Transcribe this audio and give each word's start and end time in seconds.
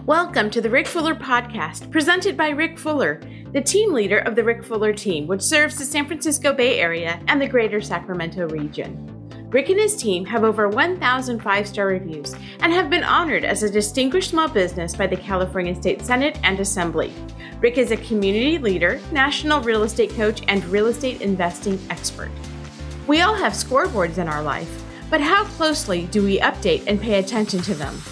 Welcome 0.00 0.50
to 0.50 0.60
the 0.60 0.70
Rick 0.70 0.88
Fuller 0.88 1.14
Podcast, 1.14 1.88
presented 1.92 2.36
by 2.36 2.48
Rick 2.48 2.76
Fuller, 2.76 3.20
the 3.52 3.60
team 3.60 3.92
leader 3.92 4.18
of 4.18 4.34
the 4.34 4.42
Rick 4.42 4.64
Fuller 4.64 4.92
team, 4.92 5.28
which 5.28 5.42
serves 5.42 5.76
the 5.76 5.84
San 5.84 6.06
Francisco 6.06 6.52
Bay 6.52 6.80
Area 6.80 7.22
and 7.28 7.40
the 7.40 7.46
greater 7.46 7.80
Sacramento 7.80 8.48
region. 8.48 9.06
Rick 9.50 9.68
and 9.68 9.78
his 9.78 9.94
team 9.94 10.24
have 10.24 10.42
over 10.42 10.68
1,000 10.68 11.40
five 11.40 11.68
star 11.68 11.86
reviews 11.86 12.34
and 12.60 12.72
have 12.72 12.90
been 12.90 13.04
honored 13.04 13.44
as 13.44 13.62
a 13.62 13.70
distinguished 13.70 14.30
small 14.30 14.48
business 14.48 14.96
by 14.96 15.06
the 15.06 15.16
California 15.16 15.74
State 15.74 16.02
Senate 16.02 16.36
and 16.42 16.58
Assembly. 16.58 17.12
Rick 17.60 17.78
is 17.78 17.92
a 17.92 17.96
community 17.98 18.58
leader, 18.58 19.00
national 19.12 19.60
real 19.60 19.84
estate 19.84 20.10
coach, 20.16 20.42
and 20.48 20.64
real 20.64 20.86
estate 20.86 21.20
investing 21.20 21.78
expert. 21.90 22.30
We 23.06 23.20
all 23.20 23.34
have 23.34 23.52
scoreboards 23.52 24.18
in 24.18 24.26
our 24.26 24.42
life, 24.42 24.82
but 25.10 25.20
how 25.20 25.44
closely 25.44 26.06
do 26.06 26.24
we 26.24 26.40
update 26.40 26.84
and 26.88 27.00
pay 27.00 27.20
attention 27.20 27.62
to 27.62 27.74
them? 27.74 28.02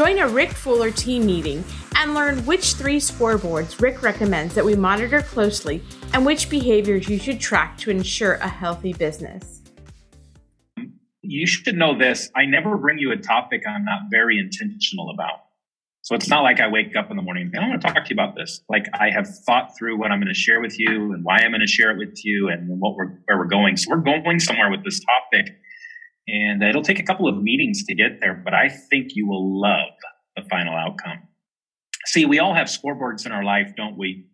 Join 0.00 0.18
a 0.18 0.28
Rick 0.28 0.52
Fuller 0.52 0.90
team 0.90 1.26
meeting 1.26 1.62
and 1.94 2.14
learn 2.14 2.46
which 2.46 2.72
three 2.72 2.96
scoreboards 2.96 3.82
Rick 3.82 4.00
recommends 4.00 4.54
that 4.54 4.64
we 4.64 4.74
monitor 4.74 5.20
closely 5.20 5.82
and 6.14 6.24
which 6.24 6.48
behaviors 6.48 7.06
you 7.06 7.18
should 7.18 7.38
track 7.38 7.76
to 7.76 7.90
ensure 7.90 8.36
a 8.36 8.48
healthy 8.48 8.94
business. 8.94 9.60
You 11.20 11.46
should 11.46 11.74
know 11.74 11.98
this. 11.98 12.30
I 12.34 12.46
never 12.46 12.78
bring 12.78 12.96
you 12.96 13.12
a 13.12 13.16
topic 13.18 13.64
I'm 13.68 13.84
not 13.84 14.04
very 14.10 14.38
intentional 14.38 15.10
about. 15.10 15.44
So 16.00 16.14
it's 16.14 16.30
not 16.30 16.44
like 16.44 16.60
I 16.60 16.68
wake 16.68 16.96
up 16.96 17.10
in 17.10 17.18
the 17.18 17.22
morning 17.22 17.50
and 17.52 17.62
I 17.62 17.68
want 17.68 17.82
to 17.82 17.86
talk 17.86 18.02
to 18.02 18.08
you 18.08 18.14
about 18.14 18.34
this. 18.34 18.62
Like 18.70 18.86
I 18.94 19.10
have 19.10 19.28
thought 19.44 19.76
through 19.76 19.98
what 19.98 20.10
I'm 20.10 20.18
going 20.18 20.32
to 20.32 20.40
share 20.40 20.62
with 20.62 20.78
you 20.78 21.12
and 21.12 21.22
why 21.26 21.40
I'm 21.40 21.50
going 21.50 21.60
to 21.60 21.66
share 21.66 21.90
it 21.90 21.98
with 21.98 22.24
you 22.24 22.48
and 22.48 22.80
what 22.80 22.96
we're 22.96 23.18
where 23.26 23.36
we're 23.36 23.44
going. 23.44 23.76
So 23.76 23.90
we're 23.90 24.22
going 24.22 24.40
somewhere 24.40 24.70
with 24.70 24.82
this 24.82 24.98
topic 25.04 25.59
and 26.30 26.62
it'll 26.62 26.82
take 26.82 27.00
a 27.00 27.02
couple 27.02 27.28
of 27.28 27.42
meetings 27.42 27.84
to 27.84 27.94
get 27.94 28.20
there, 28.20 28.34
but 28.34 28.54
I 28.54 28.68
think 28.68 29.10
you 29.14 29.26
will 29.26 29.60
love 29.60 29.90
the 30.36 30.42
final 30.48 30.74
outcome. 30.74 31.18
See, 32.06 32.24
we 32.24 32.38
all 32.38 32.54
have 32.54 32.68
scoreboards 32.68 33.26
in 33.26 33.32
our 33.32 33.44
life, 33.44 33.72
don't 33.76 33.98
we? 33.98 34.26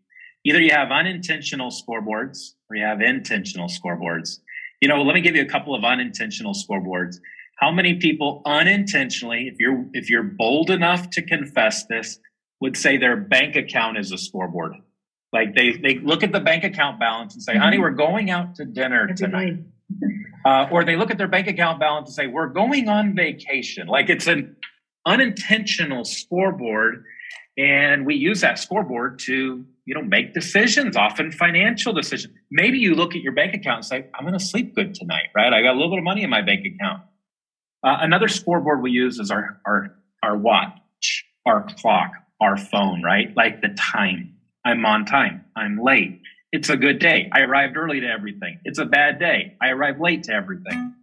Either 0.44 0.60
you 0.60 0.70
have 0.70 0.90
unintentional 0.90 1.70
scoreboards 1.70 2.38
or 2.70 2.76
you 2.76 2.84
have 2.84 3.00
intentional 3.00 3.68
scoreboards. 3.68 4.38
You 4.80 4.88
know, 4.88 5.02
let 5.02 5.14
me 5.14 5.20
give 5.20 5.34
you 5.34 5.42
a 5.42 5.48
couple 5.48 5.74
of 5.74 5.84
unintentional 5.84 6.52
scoreboards. 6.52 7.16
How 7.58 7.72
many 7.72 7.94
people 7.94 8.42
unintentionally, 8.44 9.48
if 9.50 9.56
you're 9.58 9.86
if 9.94 10.10
you're 10.10 10.22
bold 10.22 10.70
enough 10.70 11.08
to 11.10 11.22
confess 11.22 11.86
this, 11.86 12.18
would 12.60 12.76
say 12.76 12.98
their 12.98 13.16
bank 13.16 13.56
account 13.56 13.96
is 13.96 14.12
a 14.12 14.18
scoreboard? 14.18 14.74
Like 15.32 15.54
they 15.54 15.72
they 15.72 15.98
look 15.98 16.22
at 16.22 16.32
the 16.32 16.40
bank 16.40 16.62
account 16.64 17.00
balance 17.00 17.34
and 17.34 17.42
say, 17.42 17.52
mm-hmm. 17.52 17.62
"Honey, 17.62 17.78
we're 17.78 17.90
going 17.90 18.30
out 18.30 18.54
to 18.56 18.66
dinner 18.66 19.08
tonight." 19.16 19.54
Uh, 20.46 20.68
or 20.70 20.84
they 20.84 20.94
look 20.94 21.10
at 21.10 21.18
their 21.18 21.26
bank 21.26 21.48
account 21.48 21.80
balance 21.80 22.08
and 22.08 22.14
say, 22.14 22.26
We're 22.28 22.46
going 22.46 22.88
on 22.88 23.16
vacation. 23.16 23.88
Like 23.88 24.08
it's 24.08 24.28
an 24.28 24.56
unintentional 25.04 26.04
scoreboard. 26.04 27.04
And 27.58 28.06
we 28.06 28.14
use 28.14 28.42
that 28.42 28.58
scoreboard 28.58 29.18
to, 29.20 29.64
you 29.86 29.94
know, 29.94 30.02
make 30.02 30.34
decisions, 30.34 30.94
often 30.94 31.32
financial 31.32 31.92
decisions. 31.92 32.34
Maybe 32.50 32.78
you 32.78 32.94
look 32.94 33.16
at 33.16 33.22
your 33.22 33.32
bank 33.32 33.54
account 33.54 33.78
and 33.78 33.84
say, 33.84 34.06
I'm 34.14 34.24
going 34.24 34.38
to 34.38 34.44
sleep 34.44 34.74
good 34.74 34.94
tonight, 34.94 35.28
right? 35.34 35.52
I 35.52 35.62
got 35.62 35.72
a 35.72 35.76
little 35.78 35.90
bit 35.90 35.98
of 35.98 36.04
money 36.04 36.22
in 36.22 36.30
my 36.30 36.42
bank 36.42 36.66
account. 36.66 37.02
Uh, 37.82 37.96
another 38.00 38.28
scoreboard 38.28 38.82
we 38.82 38.90
use 38.90 39.18
is 39.18 39.30
our, 39.30 39.60
our, 39.66 39.96
our 40.22 40.36
watch, 40.36 41.24
our 41.46 41.66
clock, 41.80 42.12
our 42.40 42.56
phone, 42.56 43.02
right? 43.02 43.34
Like 43.36 43.62
the 43.62 43.70
time. 43.70 44.34
I'm 44.64 44.84
on 44.84 45.06
time. 45.06 45.44
I'm 45.56 45.80
late. 45.82 46.20
It's 46.52 46.68
a 46.68 46.76
good 46.76 47.00
day. 47.00 47.28
I 47.32 47.40
arrived 47.40 47.76
early 47.76 48.00
to 48.00 48.06
everything. 48.06 48.60
It's 48.64 48.78
a 48.78 48.84
bad 48.84 49.18
day. 49.18 49.56
I 49.60 49.70
arrived 49.70 50.00
late 50.00 50.22
to 50.24 50.32
everything. 50.32 50.94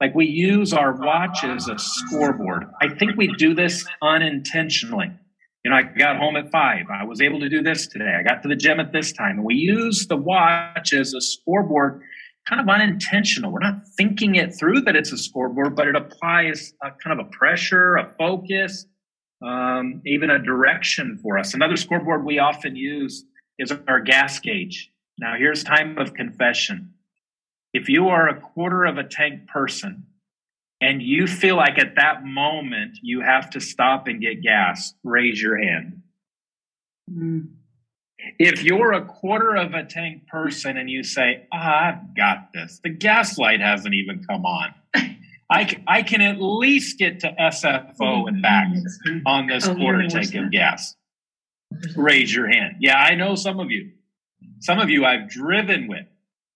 Like 0.00 0.14
we 0.14 0.26
use 0.26 0.72
our 0.72 0.92
watch 0.92 1.44
as 1.44 1.68
a 1.68 1.78
scoreboard. 1.78 2.64
I 2.80 2.88
think 2.88 3.16
we 3.16 3.32
do 3.36 3.54
this 3.54 3.86
unintentionally. 4.02 5.10
You 5.64 5.70
know, 5.70 5.76
I 5.76 5.82
got 5.82 6.16
home 6.16 6.36
at 6.36 6.50
five. 6.50 6.86
I 6.92 7.04
was 7.04 7.20
able 7.20 7.40
to 7.40 7.48
do 7.48 7.62
this 7.62 7.86
today. 7.86 8.16
I 8.18 8.22
got 8.22 8.42
to 8.42 8.48
the 8.48 8.56
gym 8.56 8.80
at 8.80 8.92
this 8.92 9.12
time. 9.12 9.38
And 9.38 9.44
we 9.44 9.54
use 9.54 10.06
the 10.06 10.16
watch 10.16 10.92
as 10.92 11.14
a 11.14 11.20
scoreboard, 11.20 12.00
kind 12.48 12.60
of 12.60 12.68
unintentional. 12.68 13.50
We're 13.50 13.60
not 13.60 13.82
thinking 13.96 14.36
it 14.36 14.54
through 14.56 14.82
that 14.82 14.94
it's 14.94 15.12
a 15.12 15.18
scoreboard, 15.18 15.74
but 15.74 15.88
it 15.88 15.96
applies 15.96 16.72
kind 16.82 17.18
of 17.18 17.26
a 17.26 17.28
pressure, 17.30 17.96
a 17.96 18.14
focus, 18.18 18.86
um, 19.44 20.00
even 20.06 20.30
a 20.30 20.38
direction 20.38 21.18
for 21.22 21.38
us. 21.38 21.54
Another 21.54 21.76
scoreboard 21.76 22.24
we 22.24 22.38
often 22.38 22.76
use 22.76 23.24
is 23.58 23.72
our 23.88 24.00
gas 24.00 24.38
gauge. 24.38 24.90
Now, 25.18 25.34
here's 25.36 25.64
time 25.64 25.98
of 25.98 26.14
confession. 26.14 26.94
If 27.74 27.88
you 27.88 28.08
are 28.08 28.28
a 28.28 28.40
quarter 28.40 28.84
of 28.84 28.98
a 28.98 29.04
tank 29.04 29.48
person 29.48 30.06
and 30.80 31.02
you 31.02 31.26
feel 31.26 31.56
like 31.56 31.78
at 31.78 31.96
that 31.96 32.24
moment 32.24 32.98
you 33.02 33.20
have 33.20 33.50
to 33.50 33.60
stop 33.60 34.06
and 34.06 34.20
get 34.20 34.42
gas, 34.42 34.94
raise 35.02 35.42
your 35.42 35.58
hand. 35.58 36.02
Mm. 37.10 37.48
If 38.38 38.62
you're 38.62 38.92
a 38.92 39.04
quarter 39.04 39.56
of 39.56 39.74
a 39.74 39.84
tank 39.84 40.26
person 40.28 40.76
and 40.76 40.88
you 40.88 41.02
say, 41.02 41.46
oh, 41.52 41.58
I've 41.58 42.16
got 42.16 42.52
this, 42.52 42.80
the 42.82 42.90
gas 42.90 43.38
light 43.38 43.60
hasn't 43.60 43.94
even 43.94 44.24
come 44.24 44.44
on. 44.44 44.74
I, 45.50 45.82
I 45.86 46.02
can 46.02 46.20
at 46.20 46.40
least 46.40 46.98
get 46.98 47.20
to 47.20 47.34
SFO 47.40 48.28
and 48.28 48.42
back 48.42 48.68
on 49.26 49.46
this 49.46 49.66
oh, 49.66 49.74
quarter 49.74 50.06
tank 50.08 50.34
of 50.34 50.50
gas. 50.50 50.94
Raise 51.96 52.34
your 52.34 52.48
hand. 52.48 52.76
Yeah, 52.80 52.98
I 52.98 53.14
know 53.14 53.34
some 53.34 53.58
of 53.58 53.70
you. 53.70 53.90
Some 54.60 54.78
of 54.78 54.90
you 54.90 55.04
I've 55.04 55.28
driven 55.28 55.88
with. 55.88 56.06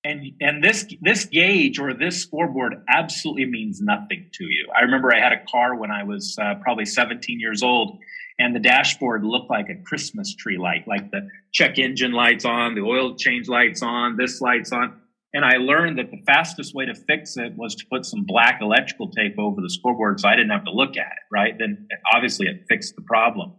And 0.05 0.33
and 0.41 0.65
this 0.65 0.85
this 1.01 1.27
gauge 1.27 1.79
or 1.79 1.95
this 1.95 2.21
scoreboard 2.21 2.83
absolutely 2.89 3.47
means 3.47 3.81
nothing 3.81 4.29
to 4.33 4.45
you. 4.45 4.69
I 4.77 4.83
remember 4.83 5.15
I 5.15 5.21
had 5.21 5.33
a 5.33 5.45
car 5.49 5.77
when 5.77 5.93
I 5.93 6.03
was 6.03 6.37
uh, 6.43 6.57
probably 6.61 6.87
17 6.87 7.39
years 7.39 7.63
old, 7.63 7.99
and 8.37 8.53
the 8.53 8.59
dashboard 8.59 9.25
looked 9.25 9.49
like 9.49 9.69
a 9.69 9.77
Christmas 9.85 10.35
tree 10.35 10.59
light, 10.59 10.89
like 10.89 11.13
the 11.13 11.29
check 11.53 11.79
engine 11.79 12.11
lights 12.11 12.45
on, 12.45 12.75
the 12.75 12.81
oil 12.81 13.15
change 13.15 13.49
lights 13.49 13.81
on, 13.81 14.17
this 14.17 14.41
lights 14.41 14.73
on. 14.73 15.01
And 15.35 15.45
I 15.45 15.57
learned 15.57 15.99
that 15.99 16.11
the 16.11 16.23
fastest 16.27 16.75
way 16.75 16.85
to 16.85 16.95
fix 16.95 17.37
it 17.37 17.55
was 17.57 17.75
to 17.77 17.87
put 17.87 18.05
some 18.05 18.25
black 18.25 18.61
electrical 18.61 19.11
tape 19.11 19.39
over 19.39 19.61
the 19.61 19.71
scoreboard 19.71 20.21
so 20.21 20.29
I 20.29 20.37
didn't 20.37 20.51
have 20.51 20.65
to 20.65 20.73
look 20.73 20.97
at 20.97 21.07
it, 21.07 21.25
right? 21.31 21.55
Then 21.59 21.89
obviously 22.13 22.49
it 22.49 22.65
fixed 22.69 22.97
the 22.97 23.03
problem. 23.03 23.53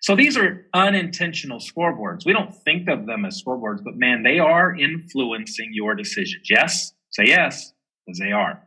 So 0.00 0.16
these 0.16 0.38
are 0.38 0.66
unintentional 0.72 1.58
scoreboards. 1.58 2.24
We 2.24 2.32
don't 2.32 2.54
think 2.64 2.88
of 2.88 3.06
them 3.06 3.26
as 3.26 3.42
scoreboards, 3.42 3.84
but 3.84 3.96
man, 3.96 4.22
they 4.22 4.38
are 4.38 4.74
influencing 4.74 5.70
your 5.72 5.94
decisions. 5.94 6.48
Yes, 6.48 6.92
say 7.10 7.24
yes, 7.26 7.72
because 8.06 8.18
they 8.18 8.32
are. 8.32 8.62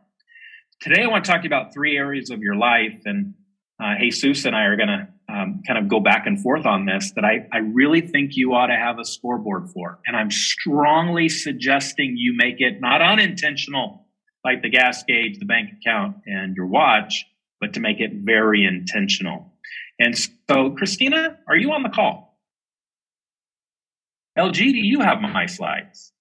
Today, 0.80 1.02
I 1.02 1.08
want 1.08 1.24
to 1.24 1.30
talk 1.30 1.40
to 1.40 1.44
you 1.44 1.48
about 1.48 1.72
three 1.72 1.96
areas 1.96 2.30
of 2.30 2.40
your 2.40 2.54
life, 2.54 3.00
and 3.04 3.34
uh, 3.82 3.94
Jesus 3.98 4.44
and 4.44 4.54
I 4.54 4.64
are 4.64 4.76
going 4.76 4.88
to 4.88 5.08
um, 5.28 5.62
kind 5.66 5.78
of 5.78 5.88
go 5.88 5.98
back 5.98 6.26
and 6.26 6.40
forth 6.40 6.66
on 6.66 6.86
this 6.86 7.12
that 7.16 7.24
I, 7.24 7.48
I 7.52 7.58
really 7.58 8.00
think 8.00 8.32
you 8.34 8.52
ought 8.52 8.66
to 8.66 8.76
have 8.76 8.98
a 8.98 9.04
scoreboard 9.04 9.70
for. 9.70 9.98
And 10.06 10.16
I'm 10.16 10.30
strongly 10.30 11.28
suggesting 11.28 12.14
you 12.16 12.34
make 12.36 12.56
it 12.58 12.80
not 12.80 13.02
unintentional, 13.02 14.06
like 14.44 14.62
the 14.62 14.68
gas 14.68 15.02
gauge, 15.02 15.38
the 15.38 15.46
bank 15.46 15.70
account, 15.80 16.16
and 16.26 16.54
your 16.54 16.66
watch, 16.66 17.24
but 17.60 17.72
to 17.74 17.80
make 17.80 18.00
it 18.00 18.12
very 18.22 18.64
intentional. 18.64 19.53
And 19.98 20.16
so, 20.18 20.70
Christina, 20.70 21.38
are 21.48 21.56
you 21.56 21.72
on 21.72 21.82
the 21.82 21.88
call? 21.88 22.38
LG, 24.36 24.56
do 24.56 24.78
you 24.78 25.00
have 25.00 25.20
my 25.20 25.46
slides? 25.46 26.12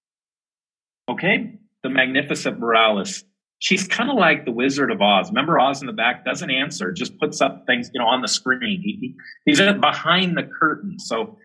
Okay, 1.10 1.60
the 1.82 1.90
magnificent 1.90 2.60
Morales. 2.60 3.24
She's 3.60 3.88
kind 3.88 4.10
of 4.10 4.18
like 4.18 4.46
the 4.46 4.52
Wizard 4.52 4.92
of 4.92 5.02
Oz. 5.02 5.30
Remember, 5.30 5.60
Oz 5.60 5.82
in 5.82 5.88
the 5.88 5.94
back 5.94 6.26
doesn't 6.26 6.52
answer, 6.52 6.92
just 6.92 7.18
puts 7.18 7.42
up 7.42 7.66
things, 7.66 7.90
you 7.94 8.00
know, 8.00 8.08
on 8.08 8.22
the 8.22 8.28
screen. 8.28 8.82
He, 8.84 9.16
he's 9.46 9.60
behind 9.60 10.38
the 10.38 10.44
curtain. 10.44 11.00
So, 11.00 11.38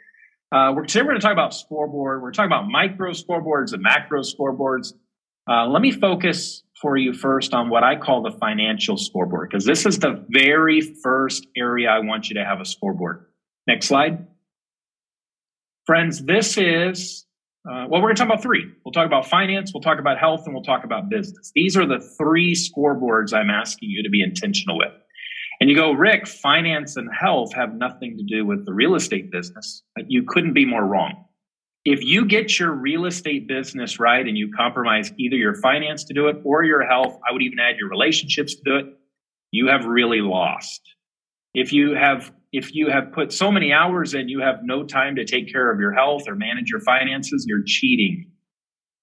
uh, 0.51 0.73
we're, 0.75 0.85
today 0.85 1.03
we're 1.03 1.11
going 1.11 1.21
to 1.21 1.25
talk 1.25 1.33
about 1.33 1.55
scoreboard. 1.55 2.23
We're 2.23 2.33
talking 2.33 2.49
about 2.51 2.69
micro 2.69 3.13
scoreboards 3.13 3.73
and 3.73 3.83
macro 3.83 4.23
scoreboards. 4.23 4.95
Uh, 5.51 5.67
let 5.67 5.81
me 5.81 5.93
focus 5.93 6.63
for 6.81 6.97
you 6.97 7.13
first 7.13 7.55
on 7.55 7.69
what 7.69 7.83
I 7.83 7.97
call 7.97 8.23
the 8.23 8.37
financial 8.39 8.97
scoreboard, 8.97 9.51
because 9.51 9.65
this 9.65 9.87
is 9.87 9.99
the 9.99 10.25
very 10.29 10.81
first 10.81 11.47
area 11.57 11.89
I 11.91 11.99
want 12.01 12.29
you 12.29 12.35
to 12.37 12.45
have 12.45 12.61
a 12.61 12.65
scoreboard. 12.65 13.27
Next 13.67 13.87
slide. 13.87 14.27
Friends, 15.87 16.25
this 16.25 16.59
is, 16.59 17.27
uh, 17.69 17.87
well, 17.89 18.01
we're 18.01 18.09
going 18.09 18.17
to 18.17 18.21
talk 18.23 18.29
about 18.29 18.43
three. 18.43 18.65
We'll 18.85 18.93
talk 18.93 19.07
about 19.07 19.27
finance, 19.27 19.73
we'll 19.75 19.83
talk 19.83 19.99
about 19.99 20.19
health, 20.19 20.43
and 20.45 20.55
we'll 20.55 20.65
talk 20.65 20.85
about 20.85 21.09
business. 21.09 21.51
These 21.55 21.77
are 21.77 21.87
the 21.87 22.01
three 22.19 22.55
scoreboards 22.55 23.33
I'm 23.33 23.51
asking 23.51 23.91
you 23.91 24.03
to 24.03 24.11
be 24.11 24.23
intentional 24.23 24.79
with. 24.79 24.93
And 25.61 25.69
you 25.69 25.75
go, 25.75 25.93
Rick, 25.93 26.29
finance 26.29 26.97
and 26.97 27.09
health 27.13 27.53
have 27.55 27.75
nothing 27.75 28.17
to 28.17 28.23
do 28.23 28.47
with 28.47 28.65
the 28.65 28.73
real 28.73 28.95
estate 28.95 29.33
business. 29.33 29.83
You 30.07 30.23
couldn't 30.23 30.53
be 30.55 30.65
more 30.65 30.85
wrong 30.85 31.25
if 31.91 32.05
you 32.05 32.27
get 32.27 32.59
your 32.59 32.73
real 32.73 33.07
estate 33.07 33.49
business 33.49 33.99
right 33.99 34.27
and 34.27 34.37
you 34.37 34.53
compromise 34.55 35.11
either 35.19 35.37
your 35.37 35.55
finance 35.55 36.05
to 36.05 36.13
do 36.15 36.29
it 36.29 36.37
or 36.45 36.63
your 36.63 36.83
health, 36.87 37.19
I 37.27 37.33
would 37.33 37.41
even 37.43 37.59
add 37.59 37.77
your 37.79 37.89
relationships 37.89 38.57
to 38.57 38.63
do 38.63 38.77
it, 38.77 38.87
you 39.53 39.69
have 39.69 39.87
really 39.87 40.21
lost. 40.21 40.83
If 41.55 41.73
you 41.73 41.95
have 41.95 42.31
if 42.53 42.75
you 42.75 42.91
have 42.91 43.13
put 43.13 43.33
so 43.33 43.51
many 43.51 43.73
hours 43.73 44.13
in, 44.15 44.29
you 44.29 44.41
have 44.41 44.61
no 44.63 44.85
time 44.85 45.17
to 45.17 45.25
take 45.25 45.51
care 45.51 45.71
of 45.71 45.81
your 45.81 45.93
health 45.93 46.23
or 46.29 46.35
manage 46.35 46.71
your 46.71 46.81
finances, 46.81 47.47
you're 47.49 47.65
cheating. 47.67 48.31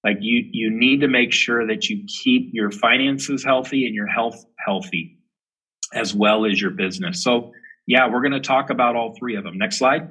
Like 0.04 0.18
you 0.22 0.48
you 0.52 0.70
need 0.70 1.02
to 1.02 1.08
make 1.08 1.34
sure 1.34 1.66
that 1.66 1.90
you 1.90 2.06
keep 2.24 2.52
your 2.54 2.70
finances 2.70 3.44
healthy 3.44 3.88
and 3.88 3.96
your 3.96 4.08
health 4.08 4.46
healthy 4.64 5.18
as 5.94 6.14
well 6.14 6.46
as 6.46 6.62
your 6.62 6.72
business. 6.72 7.24
So 7.24 7.52
Yeah, 7.88 8.10
we're 8.12 8.22
going 8.22 8.32
to 8.34 8.40
talk 8.40 8.70
about 8.70 8.96
all 8.96 9.16
three 9.18 9.36
of 9.38 9.44
them. 9.44 9.58
Next 9.58 9.78
slide. 9.80 10.10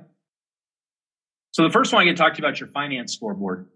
So 1.55 1.63
the 1.63 1.71
first 1.71 1.93
one 1.93 2.03
I 2.03 2.05
get 2.07 2.17
to 2.17 2.23
talk 2.23 2.35
to 2.35 2.43
you 2.43 2.49
about 2.49 2.59
your 2.59 2.69
finance 2.71 3.15
scoreboard. 3.15 3.69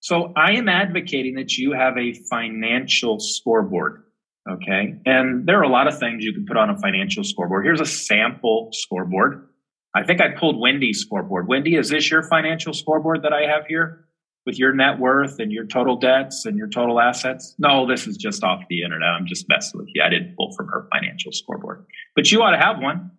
So 0.00 0.32
I 0.36 0.54
am 0.54 0.68
advocating 0.68 1.36
that 1.36 1.56
you 1.56 1.72
have 1.72 1.96
a 1.96 2.12
financial 2.28 3.20
scoreboard. 3.20 4.02
Okay. 4.50 4.96
And 5.06 5.46
there 5.46 5.60
are 5.60 5.62
a 5.62 5.68
lot 5.68 5.86
of 5.86 5.96
things 5.96 6.24
you 6.24 6.32
can 6.32 6.44
put 6.44 6.56
on 6.56 6.70
a 6.70 6.78
financial 6.78 7.22
scoreboard. 7.22 7.64
Here's 7.64 7.80
a 7.80 7.86
sample 7.86 8.70
scoreboard. 8.72 9.46
I 9.94 10.02
think 10.02 10.20
I 10.20 10.36
pulled 10.36 10.58
Wendy's 10.58 10.98
scoreboard. 11.02 11.46
Wendy, 11.46 11.76
is 11.76 11.90
this 11.90 12.10
your 12.10 12.24
financial 12.24 12.72
scoreboard 12.72 13.22
that 13.22 13.32
I 13.32 13.42
have 13.42 13.64
here 13.68 14.06
with 14.44 14.58
your 14.58 14.74
net 14.74 14.98
worth 14.98 15.38
and 15.38 15.52
your 15.52 15.66
total 15.66 15.96
debts 15.96 16.46
and 16.46 16.56
your 16.56 16.68
total 16.68 16.98
assets? 16.98 17.54
No, 17.60 17.86
this 17.86 18.08
is 18.08 18.16
just 18.16 18.42
off 18.42 18.64
the 18.68 18.82
internet. 18.82 19.08
I'm 19.08 19.26
just 19.26 19.48
messing 19.48 19.78
with 19.78 19.88
you. 19.94 20.02
I 20.02 20.08
didn't 20.08 20.34
pull 20.36 20.52
from 20.56 20.66
her 20.66 20.88
financial 20.92 21.30
scoreboard, 21.30 21.86
but 22.16 22.32
you 22.32 22.42
ought 22.42 22.56
to 22.56 22.58
have 22.58 22.80
one. 22.80 23.12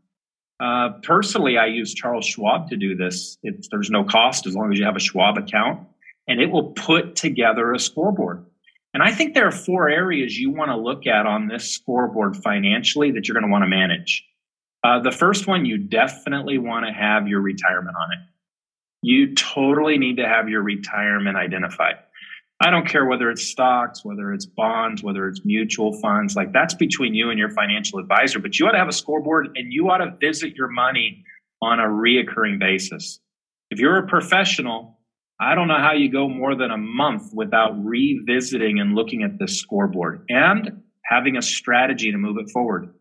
Uh, 0.61 0.89
personally, 1.01 1.57
I 1.57 1.65
use 1.65 1.93
Charles 1.93 2.25
Schwab 2.25 2.69
to 2.69 2.77
do 2.77 2.95
this. 2.95 3.37
There's 3.71 3.89
no 3.89 4.03
cost 4.03 4.45
as 4.45 4.55
long 4.55 4.71
as 4.71 4.77
you 4.77 4.85
have 4.85 4.95
a 4.95 4.99
Schwab 4.99 5.37
account, 5.37 5.87
and 6.27 6.39
it 6.39 6.51
will 6.51 6.71
put 6.73 7.15
together 7.15 7.73
a 7.73 7.79
scoreboard. 7.79 8.45
And 8.93 9.01
I 9.01 9.11
think 9.11 9.33
there 9.33 9.47
are 9.47 9.51
four 9.51 9.89
areas 9.89 10.37
you 10.37 10.51
want 10.51 10.69
to 10.69 10.77
look 10.77 11.07
at 11.07 11.25
on 11.25 11.47
this 11.47 11.71
scoreboard 11.71 12.37
financially 12.37 13.11
that 13.11 13.27
you're 13.27 13.33
going 13.33 13.45
to 13.45 13.51
want 13.51 13.63
to 13.63 13.69
manage. 13.69 14.23
Uh, 14.83 14.99
the 14.99 15.11
first 15.11 15.47
one, 15.47 15.65
you 15.65 15.77
definitely 15.77 16.57
want 16.57 16.85
to 16.85 16.91
have 16.91 17.27
your 17.27 17.41
retirement 17.41 17.95
on 17.99 18.11
it. 18.11 18.19
You 19.01 19.33
totally 19.33 19.97
need 19.97 20.17
to 20.17 20.27
have 20.27 20.47
your 20.47 20.61
retirement 20.61 21.37
identified. 21.37 21.95
I 22.61 22.69
don't 22.69 22.87
care 22.87 23.05
whether 23.05 23.31
it's 23.31 23.41
stocks, 23.41 24.05
whether 24.05 24.31
it's 24.31 24.45
bonds, 24.45 25.01
whether 25.01 25.27
it's 25.27 25.41
mutual 25.43 25.99
funds, 25.99 26.35
like 26.35 26.53
that's 26.53 26.75
between 26.75 27.15
you 27.15 27.31
and 27.31 27.39
your 27.39 27.49
financial 27.49 27.97
advisor, 27.97 28.37
but 28.37 28.59
you 28.59 28.67
ought 28.67 28.73
to 28.73 28.77
have 28.77 28.87
a 28.87 28.93
scoreboard 28.93 29.49
and 29.55 29.73
you 29.73 29.89
ought 29.89 29.97
to 29.97 30.15
visit 30.21 30.55
your 30.55 30.67
money 30.67 31.23
on 31.63 31.79
a 31.79 31.85
reoccurring 31.85 32.59
basis. 32.59 33.19
If 33.71 33.79
you're 33.79 33.97
a 33.97 34.07
professional, 34.07 34.99
I 35.39 35.55
don't 35.55 35.67
know 35.67 35.79
how 35.79 35.93
you 35.93 36.11
go 36.11 36.29
more 36.29 36.53
than 36.53 36.69
a 36.69 36.77
month 36.77 37.31
without 37.33 37.83
revisiting 37.83 38.79
and 38.79 38.93
looking 38.93 39.23
at 39.23 39.39
this 39.39 39.57
scoreboard 39.57 40.25
and 40.29 40.83
having 41.03 41.37
a 41.37 41.41
strategy 41.41 42.11
to 42.11 42.17
move 42.19 42.37
it 42.37 42.51
forward. 42.51 42.93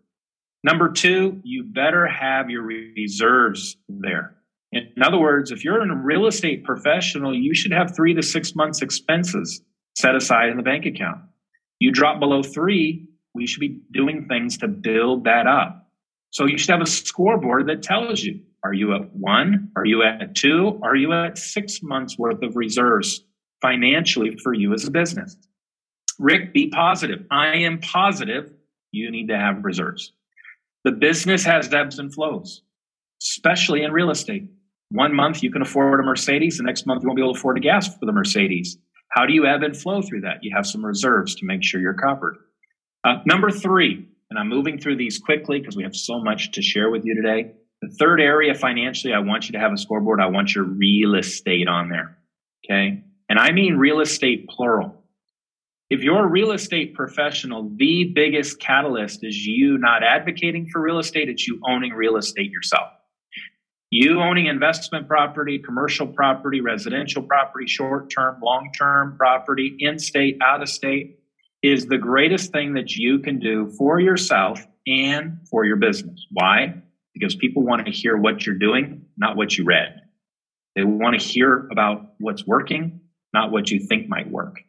Number 0.65 0.91
two, 0.91 1.39
you 1.45 1.65
better 1.65 2.07
have 2.07 2.49
your 2.49 2.63
reserves 2.63 3.77
there. 3.91 4.37
In 4.73 5.03
other 5.03 5.19
words, 5.19 5.51
if 5.51 5.65
you're 5.65 5.83
a 5.83 5.97
real 5.97 6.27
estate 6.27 6.65
professional, 6.65 7.35
you 7.35 7.55
should 7.55 7.73
have 7.73 7.95
three 7.97 8.15
to 8.15 8.23
six 8.23 8.55
months 8.55 8.83
expenses 8.83 9.63
set 9.97 10.15
aside 10.15 10.49
in 10.49 10.57
the 10.57 10.63
bank 10.63 10.87
account. 10.87 11.21
You 11.81 11.91
drop 11.91 12.21
below 12.21 12.43
three, 12.43 13.09
we 13.35 13.47
should 13.47 13.61
be 13.61 13.81
doing 13.93 14.27
things 14.29 14.59
to 14.59 14.69
build 14.69 15.25
that 15.25 15.47
up. 15.47 15.89
So 16.31 16.47
you 16.47 16.57
should 16.57 16.71
have 16.71 16.83
a 16.83 16.87
scoreboard 16.87 17.67
that 17.69 17.83
tells 17.83 18.23
you, 18.23 18.41
are 18.63 18.73
you 18.73 18.95
at 18.95 19.13
one? 19.15 19.73
Are 19.75 19.85
you 19.85 20.03
at 20.03 20.35
two? 20.35 20.79
Are 20.83 20.95
you 20.95 21.13
at 21.13 21.39
six 21.39 21.83
months 21.83 22.19
worth 22.19 22.43
of 22.43 22.55
reserves 22.55 23.25
financially 23.63 24.37
for 24.37 24.53
you 24.53 24.73
as 24.73 24.87
a 24.87 24.91
business? 24.91 25.37
Rick, 26.19 26.53
be 26.53 26.69
positive. 26.69 27.25
I 27.31 27.57
am 27.57 27.81
positive 27.81 28.53
you 28.93 29.11
need 29.11 29.29
to 29.29 29.37
have 29.37 29.65
reserves. 29.65 30.13
The 30.85 30.93
business 30.93 31.45
has 31.45 31.73
ebbs 31.73 31.99
and 31.99 32.13
flows, 32.13 32.63
especially 33.23 33.83
in 33.83 33.93
real 33.93 34.11
estate. 34.11 34.49
One 34.91 35.15
month 35.15 35.43
you 35.43 35.53
can 35.53 35.63
afford 35.63 36.01
a 36.01 36.03
Mercedes, 36.03 36.59
the 36.59 36.65
next 36.65 36.87
month 36.87 37.03
you 37.03 37.09
won't 37.09 37.17
be 37.17 37.23
able 37.23 37.35
to 37.35 37.39
afford 37.39 37.59
a 37.59 37.61
gas 37.61 37.87
for 37.87 38.07
the 38.07 38.13
Mercedes. 38.13 38.77
How 39.11 39.25
do 39.25 39.33
you 39.33 39.47
ebb 39.47 39.63
and 39.63 39.77
flow 39.77 40.03
through 40.03 40.23
that? 40.23 40.43
You 40.43 40.55
have 40.55 40.67
some 40.67 40.85
reserves 40.85 41.35
to 41.37 41.47
make 41.47 41.63
sure 41.63 41.81
you're 41.81 41.95
covered. 41.95 42.37
Uh, 43.05 43.17
number 43.25 43.51
three, 43.51 44.09
and 44.31 44.39
I'm 44.39 44.49
moving 44.49 44.79
through 44.79 44.97
these 44.97 45.19
quickly 45.19 45.61
because 45.61 45.77
we 45.77 45.85
have 45.85 45.95
so 45.95 46.23
much 46.23 46.53
to 46.53 46.63
share 46.63 46.91
with 46.91 47.05
you 47.05 47.15
today. 47.15 47.53
The 47.83 47.95
third 47.99 48.21
area 48.21 48.55
financially, 48.55 49.15
I 49.15 49.21
want 49.21 49.49
you 49.49 49.53
to 49.53 49.59
have 49.59 49.73
a 49.73 49.77
scoreboard. 49.77 50.21
I 50.21 50.27
want 50.27 50.55
your 50.55 50.65
real 50.65 51.15
estate 51.15 51.67
on 51.67 51.89
there. 51.89 52.19
Okay. 52.65 53.03
And 53.29 53.39
I 53.39 53.53
mean 53.53 53.77
real 53.77 54.01
estate 54.01 54.49
plural. 54.49 54.97
If 55.89 56.03
you're 56.03 56.25
a 56.25 56.31
real 56.31 56.53
estate 56.53 56.95
professional, 56.95 57.71
the 57.77 58.13
biggest 58.15 58.61
catalyst 58.61 59.21
is 59.23 59.45
you 59.45 59.79
not 59.79 60.05
advocating 60.05 60.69
for 60.73 60.81
real 60.81 60.99
estate, 60.99 61.29
it's 61.29 61.49
you 61.49 61.61
owning 61.69 61.93
real 61.93 62.17
estate 62.17 62.51
yourself. 62.51 62.91
You 63.91 64.21
owning 64.21 64.47
investment 64.47 65.09
property, 65.09 65.59
commercial 65.59 66.07
property, 66.07 66.61
residential 66.61 67.25
property, 67.25 67.67
short 67.67 68.09
term, 68.09 68.41
long 68.41 68.71
term 68.79 69.17
property, 69.17 69.75
in 69.81 69.99
state, 69.99 70.39
out 70.41 70.63
of 70.63 70.69
state, 70.69 71.19
is 71.61 71.87
the 71.87 71.99
greatest 71.99 72.53
thing 72.53 72.75
that 72.75 72.95
you 72.95 73.19
can 73.19 73.41
do 73.41 73.73
for 73.77 73.99
yourself 73.99 74.65
and 74.87 75.39
for 75.51 75.65
your 75.65 75.77
business. 75.77 76.25
Why? 76.31 76.75
Because 77.15 77.35
people 77.35 77.65
want 77.65 77.85
to 77.85 77.91
hear 77.91 78.17
what 78.17 78.47
you're 78.47 78.59
doing, 78.59 79.07
not 79.17 79.37
what 79.37 79.59
you 79.59 79.65
read. 79.65 80.01
They 80.77 80.85
want 80.85 81.21
to 81.21 81.27
hear 81.27 81.69
about 81.73 82.13
what's 82.21 82.47
working, 82.47 83.01
not 83.35 83.51
what 83.51 83.73
you 83.73 83.81
think 83.81 84.09
might 84.09 84.31
work. 84.31 84.61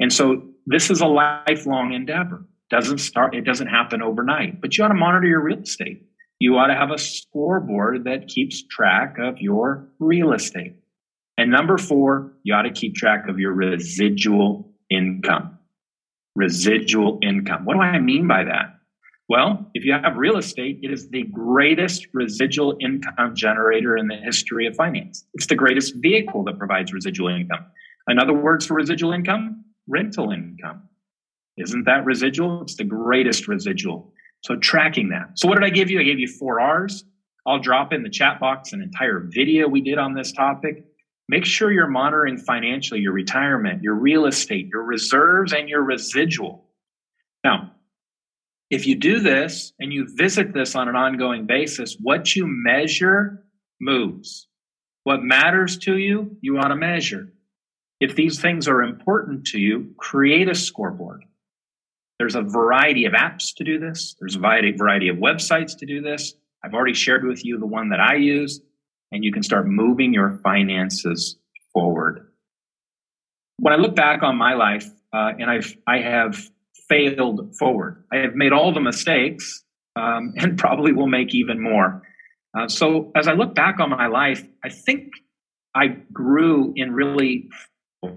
And 0.00 0.10
so 0.10 0.48
this 0.64 0.90
is 0.90 1.02
a 1.02 1.06
lifelong 1.06 1.92
endeavor. 1.92 2.46
Doesn't 2.70 2.98
start, 2.98 3.34
it 3.34 3.42
doesn't 3.42 3.66
happen 3.66 4.00
overnight, 4.00 4.62
but 4.62 4.78
you 4.78 4.84
ought 4.84 4.88
to 4.88 4.94
monitor 4.94 5.26
your 5.26 5.42
real 5.42 5.58
estate. 5.58 6.06
You 6.40 6.56
ought 6.56 6.66
to 6.66 6.74
have 6.74 6.90
a 6.90 6.98
scoreboard 6.98 8.04
that 8.04 8.26
keeps 8.26 8.66
track 8.66 9.16
of 9.20 9.38
your 9.38 9.88
real 10.00 10.32
estate. 10.32 10.74
And 11.38 11.50
number 11.50 11.78
four, 11.78 12.32
you 12.42 12.54
ought 12.54 12.62
to 12.62 12.72
keep 12.72 12.96
track 12.96 13.28
of 13.28 13.38
your 13.38 13.52
residual 13.52 14.72
income. 14.90 15.58
Residual 16.34 17.20
income. 17.22 17.64
What 17.64 17.74
do 17.74 17.80
I 17.80 17.98
mean 17.98 18.26
by 18.26 18.44
that? 18.44 18.78
Well, 19.28 19.70
if 19.74 19.84
you 19.84 19.92
have 19.92 20.16
real 20.16 20.38
estate, 20.38 20.80
it 20.82 20.90
is 20.90 21.08
the 21.10 21.22
greatest 21.22 22.08
residual 22.12 22.76
income 22.80 23.36
generator 23.36 23.96
in 23.96 24.08
the 24.08 24.16
history 24.16 24.66
of 24.66 24.74
finance. 24.74 25.24
It's 25.34 25.46
the 25.46 25.54
greatest 25.54 25.94
vehicle 25.96 26.42
that 26.44 26.58
provides 26.58 26.92
residual 26.92 27.28
income. 27.28 27.66
In 28.08 28.18
other 28.18 28.32
words 28.32 28.66
for 28.66 28.74
residual 28.74 29.12
income? 29.12 29.64
rental 29.90 30.30
income. 30.30 30.82
Isn't 31.58 31.84
that 31.84 32.04
residual? 32.04 32.62
It's 32.62 32.76
the 32.76 32.84
greatest 32.84 33.48
residual. 33.48 34.12
So 34.42 34.56
tracking 34.56 35.10
that. 35.10 35.38
So 35.38 35.48
what 35.48 35.56
did 35.56 35.64
I 35.64 35.70
give 35.70 35.90
you? 35.90 36.00
I 36.00 36.04
gave 36.04 36.18
you 36.18 36.28
four 36.28 36.60
R's. 36.60 37.04
I'll 37.46 37.58
drop 37.58 37.92
in 37.92 38.02
the 38.02 38.10
chat 38.10 38.40
box 38.40 38.72
an 38.72 38.82
entire 38.82 39.28
video 39.32 39.68
we 39.68 39.80
did 39.80 39.98
on 39.98 40.14
this 40.14 40.32
topic. 40.32 40.84
Make 41.28 41.44
sure 41.44 41.70
you're 41.70 41.86
monitoring 41.86 42.38
financially 42.38 43.00
your 43.00 43.12
retirement, 43.12 43.82
your 43.82 43.94
real 43.94 44.26
estate, 44.26 44.68
your 44.72 44.82
reserves, 44.82 45.52
and 45.52 45.68
your 45.68 45.82
residual. 45.82 46.64
Now, 47.44 47.72
if 48.70 48.86
you 48.86 48.94
do 48.94 49.20
this 49.20 49.72
and 49.78 49.92
you 49.92 50.08
visit 50.16 50.52
this 50.52 50.74
on 50.74 50.88
an 50.88 50.96
ongoing 50.96 51.46
basis, 51.46 51.96
what 52.00 52.34
you 52.34 52.44
measure 52.46 53.44
moves. 53.80 54.48
What 55.04 55.22
matters 55.22 55.78
to 55.78 55.96
you, 55.96 56.36
you 56.40 56.54
want 56.54 56.68
to 56.68 56.76
measure. 56.76 57.32
If 58.00 58.14
these 58.16 58.40
things 58.40 58.68
are 58.68 58.82
important 58.82 59.46
to 59.48 59.58
you, 59.58 59.94
create 59.98 60.48
a 60.48 60.54
scoreboard. 60.54 61.24
There's 62.20 62.34
a 62.34 62.42
variety 62.42 63.06
of 63.06 63.14
apps 63.14 63.54
to 63.56 63.64
do 63.64 63.78
this. 63.78 64.14
There's 64.20 64.36
a 64.36 64.38
variety 64.38 65.08
of 65.08 65.16
websites 65.16 65.74
to 65.78 65.86
do 65.86 66.02
this. 66.02 66.34
I've 66.62 66.74
already 66.74 66.92
shared 66.92 67.24
with 67.24 67.46
you 67.46 67.58
the 67.58 67.64
one 67.64 67.88
that 67.88 67.98
I 67.98 68.16
use, 68.16 68.60
and 69.10 69.24
you 69.24 69.32
can 69.32 69.42
start 69.42 69.66
moving 69.66 70.12
your 70.12 70.38
finances 70.44 71.38
forward. 71.72 72.30
When 73.56 73.72
I 73.72 73.78
look 73.78 73.96
back 73.96 74.22
on 74.22 74.36
my 74.36 74.52
life, 74.52 74.86
uh, 75.14 75.32
and 75.38 75.50
I've, 75.50 75.74
I 75.86 76.00
have 76.00 76.36
failed 76.90 77.56
forward, 77.58 78.04
I 78.12 78.18
have 78.18 78.34
made 78.34 78.52
all 78.52 78.74
the 78.74 78.82
mistakes 78.82 79.64
um, 79.96 80.34
and 80.36 80.58
probably 80.58 80.92
will 80.92 81.08
make 81.08 81.34
even 81.34 81.58
more. 81.58 82.02
Uh, 82.54 82.68
so 82.68 83.12
as 83.16 83.28
I 83.28 83.32
look 83.32 83.54
back 83.54 83.80
on 83.80 83.88
my 83.88 84.08
life, 84.08 84.46
I 84.62 84.68
think 84.68 85.08
I 85.74 85.86
grew 86.12 86.74
in 86.76 86.92
really 86.92 87.48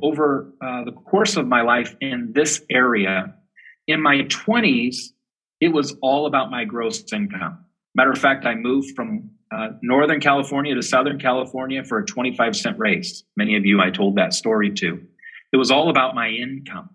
over 0.01 0.53
uh, 0.62 0.83
the 0.83 0.91
course 0.91 1.38
of 1.38 1.48
my 1.48 1.62
life 1.62 1.95
in 2.01 2.33
this 2.36 2.62
area. 2.69 3.36
In 3.87 4.01
my 4.01 4.19
20s, 4.23 5.11
it 5.59 5.69
was 5.69 5.95
all 6.01 6.25
about 6.25 6.51
my 6.51 6.65
gross 6.65 7.03
income. 7.11 7.65
Matter 7.95 8.11
of 8.11 8.17
fact, 8.17 8.45
I 8.45 8.55
moved 8.55 8.95
from 8.95 9.29
uh, 9.53 9.69
Northern 9.81 10.19
California 10.19 10.73
to 10.73 10.81
Southern 10.81 11.19
California 11.19 11.83
for 11.83 11.99
a 11.99 12.05
25 12.05 12.55
cent 12.55 12.79
raise. 12.79 13.23
Many 13.37 13.55
of 13.55 13.65
you 13.65 13.81
I 13.81 13.91
told 13.91 14.15
that 14.15 14.33
story 14.33 14.71
to. 14.71 14.99
It 15.51 15.57
was 15.57 15.69
all 15.69 15.89
about 15.89 16.15
my 16.15 16.29
income. 16.29 16.89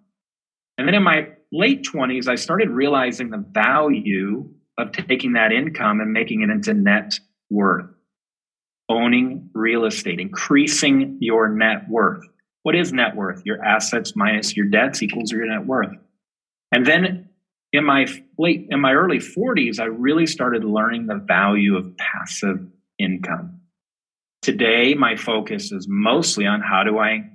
And 0.77 0.87
then 0.87 0.95
in 0.95 1.03
my 1.03 1.29
late 1.53 1.85
20s, 1.85 2.29
I 2.29 2.35
started 2.35 2.71
realizing 2.71 3.31
the 3.31 3.45
value 3.53 4.49
of 4.79 4.93
taking 4.93 5.33
that 5.35 5.53
income 5.53 6.01
and 6.01 6.13
making 6.13 6.43
it 6.43 6.51
into 6.51 6.75
net 6.75 7.19
worth. 7.51 7.87
Owning 8.89 9.51
real 9.55 9.85
estate, 9.85 10.19
increasing 10.19 11.19
your 11.21 11.49
net 11.49 11.89
worth. 11.89 12.25
What 12.63 12.75
is 12.75 12.93
net 12.93 13.15
worth? 13.15 13.43
Your 13.45 13.63
assets 13.63 14.15
minus 14.17 14.57
your 14.57 14.67
debts 14.67 15.03
equals 15.03 15.31
your 15.31 15.47
net 15.47 15.67
worth. 15.67 15.95
And 16.73 16.87
then 16.87 17.29
in 17.73 17.85
my 17.85 18.07
late 18.39 18.67
in 18.71 18.81
my 18.81 18.93
early 18.93 19.19
40s, 19.19 19.79
I 19.79 19.85
really 19.85 20.27
started 20.27 20.65
learning 20.65 21.07
the 21.07 21.17
value 21.17 21.77
of 21.77 21.97
passive 21.97 22.67
income. 22.99 23.61
Today, 24.43 24.95
my 24.95 25.17
focus 25.17 25.73
is 25.73 25.87
mostly 25.89 26.47
on 26.47 26.61
how 26.61 26.85
do 26.85 26.99
I 26.99 27.31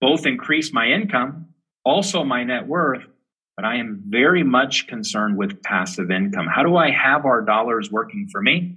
both 0.00 0.26
increase 0.26 0.72
my 0.72 0.86
income, 0.86 1.48
also 1.84 2.24
my 2.24 2.44
net 2.44 2.66
worth, 2.66 3.04
but 3.56 3.64
I 3.64 3.76
am 3.76 4.02
very 4.08 4.42
much 4.42 4.86
concerned 4.86 5.36
with 5.36 5.62
passive 5.62 6.10
income. 6.10 6.46
How 6.46 6.62
do 6.62 6.76
I 6.76 6.90
have 6.90 7.24
our 7.24 7.40
dollars 7.40 7.90
working 7.90 8.28
for 8.30 8.42
me? 8.42 8.76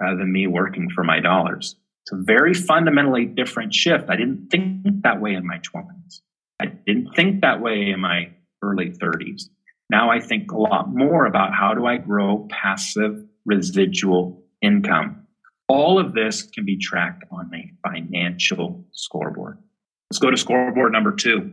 rather 0.00 0.16
than 0.16 0.32
me 0.32 0.46
working 0.46 0.88
for 0.90 1.04
my 1.04 1.20
dollars. 1.20 1.76
It's 2.04 2.12
a 2.12 2.22
very 2.22 2.54
fundamentally 2.54 3.24
different 3.24 3.74
shift. 3.74 4.08
I 4.08 4.16
didn't 4.16 4.48
think 4.48 5.02
that 5.02 5.20
way 5.20 5.34
in 5.34 5.46
my 5.46 5.58
20s. 5.58 6.20
I 6.60 6.66
didn't 6.66 7.14
think 7.14 7.40
that 7.40 7.60
way 7.60 7.90
in 7.90 8.00
my 8.00 8.30
early 8.62 8.90
30s. 8.90 9.44
Now 9.90 10.10
I 10.10 10.20
think 10.20 10.50
a 10.50 10.58
lot 10.58 10.88
more 10.88 11.26
about 11.26 11.54
how 11.54 11.74
do 11.74 11.86
I 11.86 11.98
grow 11.98 12.48
passive 12.50 13.24
residual 13.44 14.42
income. 14.62 15.26
All 15.68 15.98
of 15.98 16.12
this 16.12 16.42
can 16.42 16.64
be 16.64 16.78
tracked 16.78 17.24
on 17.30 17.50
a 17.54 17.72
financial 17.88 18.84
scoreboard. 18.92 19.58
Let's 20.10 20.18
go 20.18 20.30
to 20.30 20.36
scoreboard 20.36 20.92
number 20.92 21.12
two. 21.12 21.52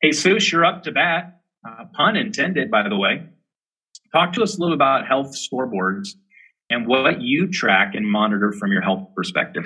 Hey, 0.00 0.10
Seuss, 0.10 0.50
you're 0.50 0.64
up 0.64 0.82
to 0.84 0.92
bat. 0.92 1.40
Uh, 1.66 1.84
pun 1.94 2.16
intended, 2.16 2.70
by 2.70 2.86
the 2.88 2.96
way. 2.96 3.26
Talk 4.12 4.34
to 4.34 4.42
us 4.42 4.56
a 4.56 4.60
little 4.60 4.74
about 4.74 5.06
health 5.06 5.34
scoreboards 5.34 6.10
and 6.70 6.86
what 6.86 7.20
you 7.20 7.48
track 7.48 7.94
and 7.94 8.10
monitor 8.10 8.52
from 8.52 8.70
your 8.70 8.82
health 8.82 9.08
perspective. 9.16 9.64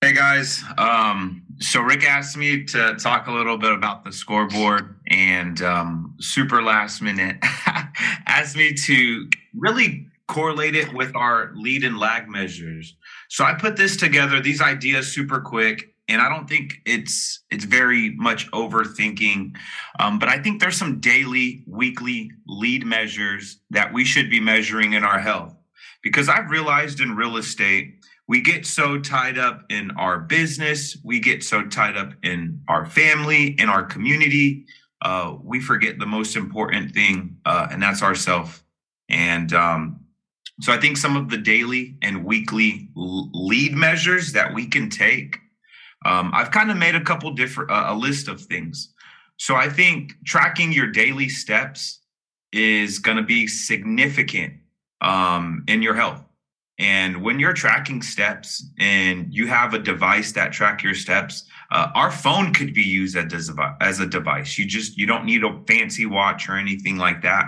Hey 0.00 0.12
guys, 0.12 0.62
um, 0.78 1.42
so 1.58 1.80
Rick 1.80 2.04
asked 2.04 2.36
me 2.36 2.62
to 2.66 2.94
talk 2.94 3.26
a 3.26 3.32
little 3.32 3.58
bit 3.58 3.72
about 3.72 4.04
the 4.04 4.12
scoreboard, 4.12 4.94
and 5.08 5.60
um, 5.60 6.14
super 6.20 6.62
last 6.62 7.02
minute 7.02 7.38
asked 8.28 8.54
me 8.54 8.74
to 8.74 9.28
really 9.56 10.06
correlate 10.28 10.76
it 10.76 10.94
with 10.94 11.16
our 11.16 11.50
lead 11.56 11.82
and 11.82 11.98
lag 11.98 12.28
measures. 12.28 12.94
So 13.28 13.42
I 13.42 13.54
put 13.54 13.76
this 13.76 13.96
together, 13.96 14.40
these 14.40 14.60
ideas 14.60 15.12
super 15.12 15.40
quick, 15.40 15.92
and 16.06 16.22
I 16.22 16.28
don't 16.28 16.48
think 16.48 16.74
it's 16.86 17.42
it's 17.50 17.64
very 17.64 18.10
much 18.10 18.48
overthinking. 18.52 19.56
Um, 19.98 20.20
but 20.20 20.28
I 20.28 20.38
think 20.38 20.60
there's 20.60 20.76
some 20.76 21.00
daily, 21.00 21.64
weekly 21.66 22.30
lead 22.46 22.86
measures 22.86 23.58
that 23.70 23.92
we 23.92 24.04
should 24.04 24.30
be 24.30 24.38
measuring 24.38 24.92
in 24.92 25.02
our 25.02 25.18
health. 25.18 25.56
Because 26.04 26.28
I've 26.28 26.50
realized 26.50 27.00
in 27.00 27.16
real 27.16 27.36
estate, 27.36 27.96
we 28.28 28.42
get 28.42 28.66
so 28.66 28.98
tied 28.98 29.38
up 29.38 29.64
in 29.70 29.90
our 29.92 30.18
business, 30.18 30.96
we 31.02 31.18
get 31.18 31.42
so 31.42 31.64
tied 31.66 31.96
up 31.96 32.12
in 32.22 32.60
our 32.68 32.84
family, 32.84 33.56
in 33.58 33.70
our 33.70 33.82
community, 33.82 34.66
uh, 35.00 35.34
we 35.42 35.60
forget 35.60 35.98
the 35.98 36.06
most 36.06 36.36
important 36.36 36.92
thing, 36.92 37.38
uh, 37.46 37.68
and 37.70 37.82
that's 37.82 38.02
ourself. 38.02 38.62
And 39.08 39.52
um, 39.54 40.00
so 40.60 40.72
I 40.72 40.78
think 40.78 40.98
some 40.98 41.16
of 41.16 41.30
the 41.30 41.38
daily 41.38 41.96
and 42.02 42.24
weekly 42.24 42.90
lead 42.94 43.72
measures 43.72 44.32
that 44.32 44.52
we 44.52 44.66
can 44.66 44.90
take, 44.90 45.38
um, 46.04 46.30
I've 46.34 46.50
kind 46.50 46.70
of 46.70 46.76
made 46.76 46.94
a 46.94 47.02
couple 47.02 47.30
different, 47.30 47.70
uh, 47.70 47.86
a 47.88 47.94
list 47.94 48.28
of 48.28 48.42
things. 48.42 48.92
So 49.38 49.54
I 49.54 49.70
think 49.70 50.14
tracking 50.26 50.72
your 50.72 50.88
daily 50.88 51.28
steps 51.28 52.00
is 52.52 52.98
going 52.98 53.16
to 53.16 53.22
be 53.22 53.46
significant 53.46 54.54
um, 55.00 55.64
in 55.68 55.80
your 55.80 55.94
health. 55.94 56.27
And 56.78 57.22
when 57.22 57.40
you're 57.40 57.54
tracking 57.54 58.02
steps 58.02 58.64
and 58.78 59.26
you 59.34 59.48
have 59.48 59.74
a 59.74 59.78
device 59.78 60.32
that 60.32 60.52
track 60.52 60.82
your 60.82 60.94
steps, 60.94 61.44
uh, 61.72 61.88
our 61.94 62.10
phone 62.10 62.54
could 62.54 62.72
be 62.72 62.82
used 62.82 63.16
as 63.16 63.50
a, 63.50 64.06
device. 64.06 64.56
You 64.58 64.64
just 64.64 64.96
you 64.96 65.06
don't 65.06 65.24
need 65.24 65.42
a 65.42 65.60
fancy 65.66 66.06
watch 66.06 66.48
or 66.48 66.56
anything 66.56 66.96
like 66.96 67.22
that. 67.22 67.46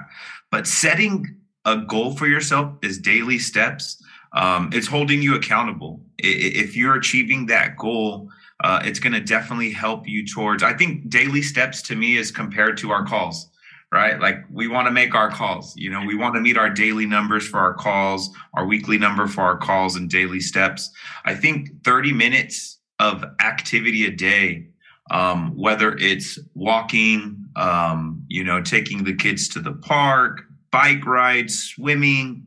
But 0.50 0.66
setting 0.66 1.36
a 1.64 1.76
goal 1.76 2.16
for 2.16 2.26
yourself 2.26 2.74
is 2.82 2.98
daily 2.98 3.38
steps. 3.38 4.02
Um, 4.32 4.70
it's 4.72 4.86
holding 4.86 5.22
you 5.22 5.36
accountable. 5.36 6.00
If 6.18 6.76
you're 6.76 6.96
achieving 6.96 7.46
that 7.46 7.76
goal, 7.76 8.30
uh, 8.62 8.80
it's 8.84 8.98
going 8.98 9.12
to 9.12 9.20
definitely 9.20 9.70
help 9.70 10.08
you 10.08 10.26
towards. 10.26 10.62
I 10.62 10.74
think 10.74 11.08
daily 11.08 11.42
steps 11.42 11.82
to 11.82 11.96
me 11.96 12.16
is 12.16 12.30
compared 12.30 12.76
to 12.78 12.90
our 12.90 13.04
calls 13.04 13.49
right? 13.92 14.20
Like 14.20 14.44
we 14.50 14.68
want 14.68 14.86
to 14.86 14.92
make 14.92 15.14
our 15.14 15.30
calls. 15.30 15.74
You 15.76 15.90
know, 15.90 16.04
we 16.04 16.14
want 16.14 16.34
to 16.34 16.40
meet 16.40 16.56
our 16.56 16.70
daily 16.70 17.06
numbers 17.06 17.46
for 17.46 17.58
our 17.58 17.74
calls, 17.74 18.30
our 18.54 18.64
weekly 18.66 18.98
number 18.98 19.26
for 19.26 19.42
our 19.42 19.58
calls 19.58 19.96
and 19.96 20.08
daily 20.08 20.40
steps. 20.40 20.90
I 21.24 21.34
think 21.34 21.84
30 21.84 22.12
minutes 22.12 22.78
of 23.00 23.24
activity 23.40 24.06
a 24.06 24.10
day, 24.10 24.68
um, 25.10 25.56
whether 25.56 25.96
it's 25.96 26.38
walking, 26.54 27.44
um, 27.56 28.24
you 28.28 28.44
know, 28.44 28.62
taking 28.62 29.02
the 29.04 29.14
kids 29.14 29.48
to 29.48 29.60
the 29.60 29.72
park, 29.72 30.42
bike 30.70 31.04
rides, 31.04 31.58
swimming, 31.58 32.46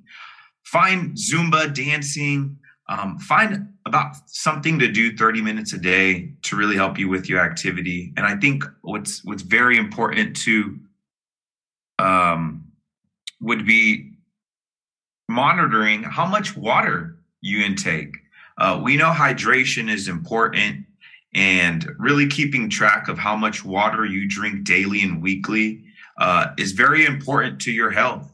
find 0.64 1.18
Zumba 1.18 1.74
dancing. 1.74 2.58
Um, 2.90 3.18
find 3.18 3.70
about 3.86 4.16
something 4.28 4.78
to 4.80 4.92
do 4.92 5.16
30 5.16 5.42
minutes 5.42 5.74
a 5.74 5.78
day 5.78 6.34
to 6.44 6.56
really 6.56 6.76
help 6.76 6.98
you 6.98 7.08
with 7.10 7.30
your 7.30 7.40
activity 7.40 8.14
and 8.18 8.26
i 8.26 8.36
think 8.36 8.64
what's 8.82 9.24
what's 9.26 9.42
very 9.42 9.78
important 9.78 10.36
to 10.36 10.78
um, 12.00 12.72
would 13.42 13.66
be 13.66 14.12
monitoring 15.30 16.04
how 16.04 16.26
much 16.26 16.56
water 16.56 17.18
you 17.42 17.64
intake. 17.64 18.16
Uh, 18.58 18.80
we 18.84 18.98
know 18.98 19.12
hydration 19.12 19.90
is 19.90 20.08
important 20.08 20.86
and 21.34 21.90
really 21.98 22.28
keeping 22.28 22.70
track 22.70 23.08
of 23.08 23.18
how 23.18 23.36
much 23.36 23.66
water 23.66 24.06
you 24.06 24.28
drink 24.28 24.64
daily 24.64 25.02
and 25.02 25.22
weekly 25.22 25.84
uh, 26.18 26.48
is 26.58 26.74
very 26.74 27.06
important 27.06 27.60
to 27.62 27.72
your 27.72 27.90
health. 27.90 28.32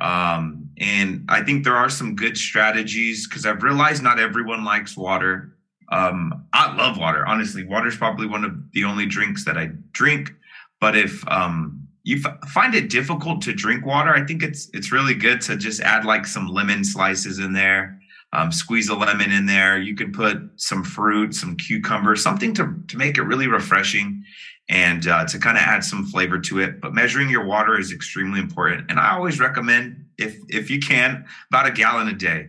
Um, 0.00 0.70
and 0.78 1.24
I 1.28 1.42
think 1.42 1.62
there 1.62 1.76
are 1.76 1.88
some 1.88 2.16
good 2.16 2.36
strategies 2.36 3.28
because 3.28 3.46
I've 3.46 3.62
realized 3.62 4.02
not 4.02 4.18
everyone 4.18 4.64
likes 4.64 4.96
water. 4.96 5.54
Um, 5.92 6.46
I 6.52 6.74
love 6.74 6.98
water. 6.98 7.24
Honestly, 7.24 7.64
water 7.64 7.86
is 7.86 7.96
probably 7.96 8.26
one 8.26 8.44
of 8.44 8.72
the 8.72 8.84
only 8.84 9.06
drinks 9.06 9.44
that 9.44 9.56
I 9.56 9.70
drink. 9.92 10.34
But 10.80 10.96
if 10.96 11.26
um, 11.28 11.83
you 12.04 12.20
f- 12.24 12.48
find 12.50 12.74
it 12.74 12.90
difficult 12.90 13.40
to 13.42 13.52
drink 13.52 13.84
water, 13.84 14.14
I 14.14 14.24
think 14.24 14.42
it's 14.42 14.68
it's 14.72 14.92
really 14.92 15.14
good 15.14 15.40
to 15.42 15.56
just 15.56 15.80
add 15.80 16.04
like 16.04 16.26
some 16.26 16.46
lemon 16.46 16.84
slices 16.84 17.38
in 17.38 17.52
there. 17.52 17.98
Um, 18.32 18.52
squeeze 18.52 18.88
a 18.88 18.94
lemon 18.94 19.30
in 19.32 19.46
there. 19.46 19.78
You 19.78 19.94
can 19.94 20.12
put 20.12 20.38
some 20.56 20.84
fruit, 20.84 21.34
some 21.34 21.56
cucumber, 21.56 22.14
something 22.14 22.54
to 22.54 22.74
to 22.88 22.98
make 22.98 23.16
it 23.16 23.22
really 23.22 23.48
refreshing 23.48 24.22
and 24.68 25.06
uh, 25.06 25.24
to 25.26 25.38
kind 25.38 25.56
of 25.56 25.62
add 25.62 25.82
some 25.84 26.06
flavor 26.06 26.38
to 26.38 26.60
it. 26.60 26.80
But 26.80 26.94
measuring 26.94 27.30
your 27.30 27.44
water 27.44 27.78
is 27.78 27.90
extremely 27.90 28.38
important, 28.38 28.90
and 28.90 29.00
I 29.00 29.14
always 29.14 29.40
recommend 29.40 30.04
if 30.18 30.36
if 30.48 30.70
you 30.70 30.80
can 30.80 31.24
about 31.50 31.66
a 31.66 31.72
gallon 31.72 32.08
a 32.08 32.14
day. 32.14 32.48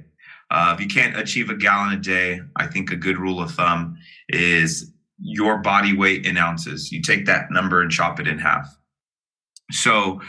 Uh, 0.51 0.75
if 0.77 0.81
you 0.81 0.87
can't 0.87 1.17
achieve 1.17 1.49
a 1.49 1.55
gallon 1.55 1.93
a 1.93 1.97
day, 1.97 2.39
I 2.55 2.67
think 2.67 2.91
a 2.91 2.95
good 2.95 3.17
rule 3.17 3.41
of 3.41 3.51
thumb 3.51 3.97
is 4.29 4.91
your 5.19 5.57
body 5.57 5.95
weight 5.95 6.25
in 6.25 6.37
ounces. 6.37 6.91
You 6.91 7.01
take 7.01 7.25
that 7.25 7.51
number 7.51 7.81
and 7.81 7.89
chop 7.89 8.19
it 8.19 8.27
in 8.27 8.37
half. 8.37 8.77
So, 9.71 10.21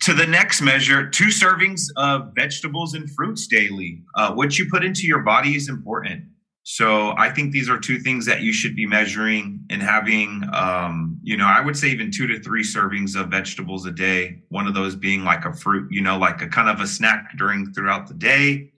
to 0.00 0.12
the 0.12 0.26
next 0.26 0.60
measure, 0.60 1.08
two 1.08 1.28
servings 1.28 1.86
of 1.96 2.32
vegetables 2.34 2.92
and 2.92 3.10
fruits 3.10 3.46
daily. 3.46 4.02
Uh, 4.14 4.34
what 4.34 4.58
you 4.58 4.68
put 4.70 4.84
into 4.84 5.06
your 5.06 5.20
body 5.20 5.56
is 5.56 5.70
important. 5.70 6.24
So 6.64 7.14
I 7.18 7.30
think 7.30 7.52
these 7.52 7.68
are 7.68 7.78
two 7.78 7.98
things 7.98 8.24
that 8.26 8.40
you 8.40 8.52
should 8.52 8.74
be 8.74 8.86
measuring 8.86 9.60
and 9.70 9.82
having, 9.82 10.42
um, 10.54 11.18
you 11.22 11.36
know, 11.36 11.46
I 11.46 11.60
would 11.60 11.76
say 11.76 11.88
even 11.88 12.10
two 12.10 12.26
to 12.26 12.40
three 12.40 12.62
servings 12.62 13.18
of 13.18 13.28
vegetables 13.28 13.84
a 13.84 13.90
day. 13.90 14.42
One 14.48 14.66
of 14.66 14.72
those 14.72 14.96
being 14.96 15.24
like 15.24 15.44
a 15.44 15.52
fruit, 15.52 15.88
you 15.90 16.00
know, 16.00 16.16
like 16.16 16.40
a 16.40 16.48
kind 16.48 16.70
of 16.70 16.80
a 16.80 16.86
snack 16.86 17.36
during 17.36 17.72
throughout 17.74 18.06
the 18.06 18.14
day. 18.14 18.72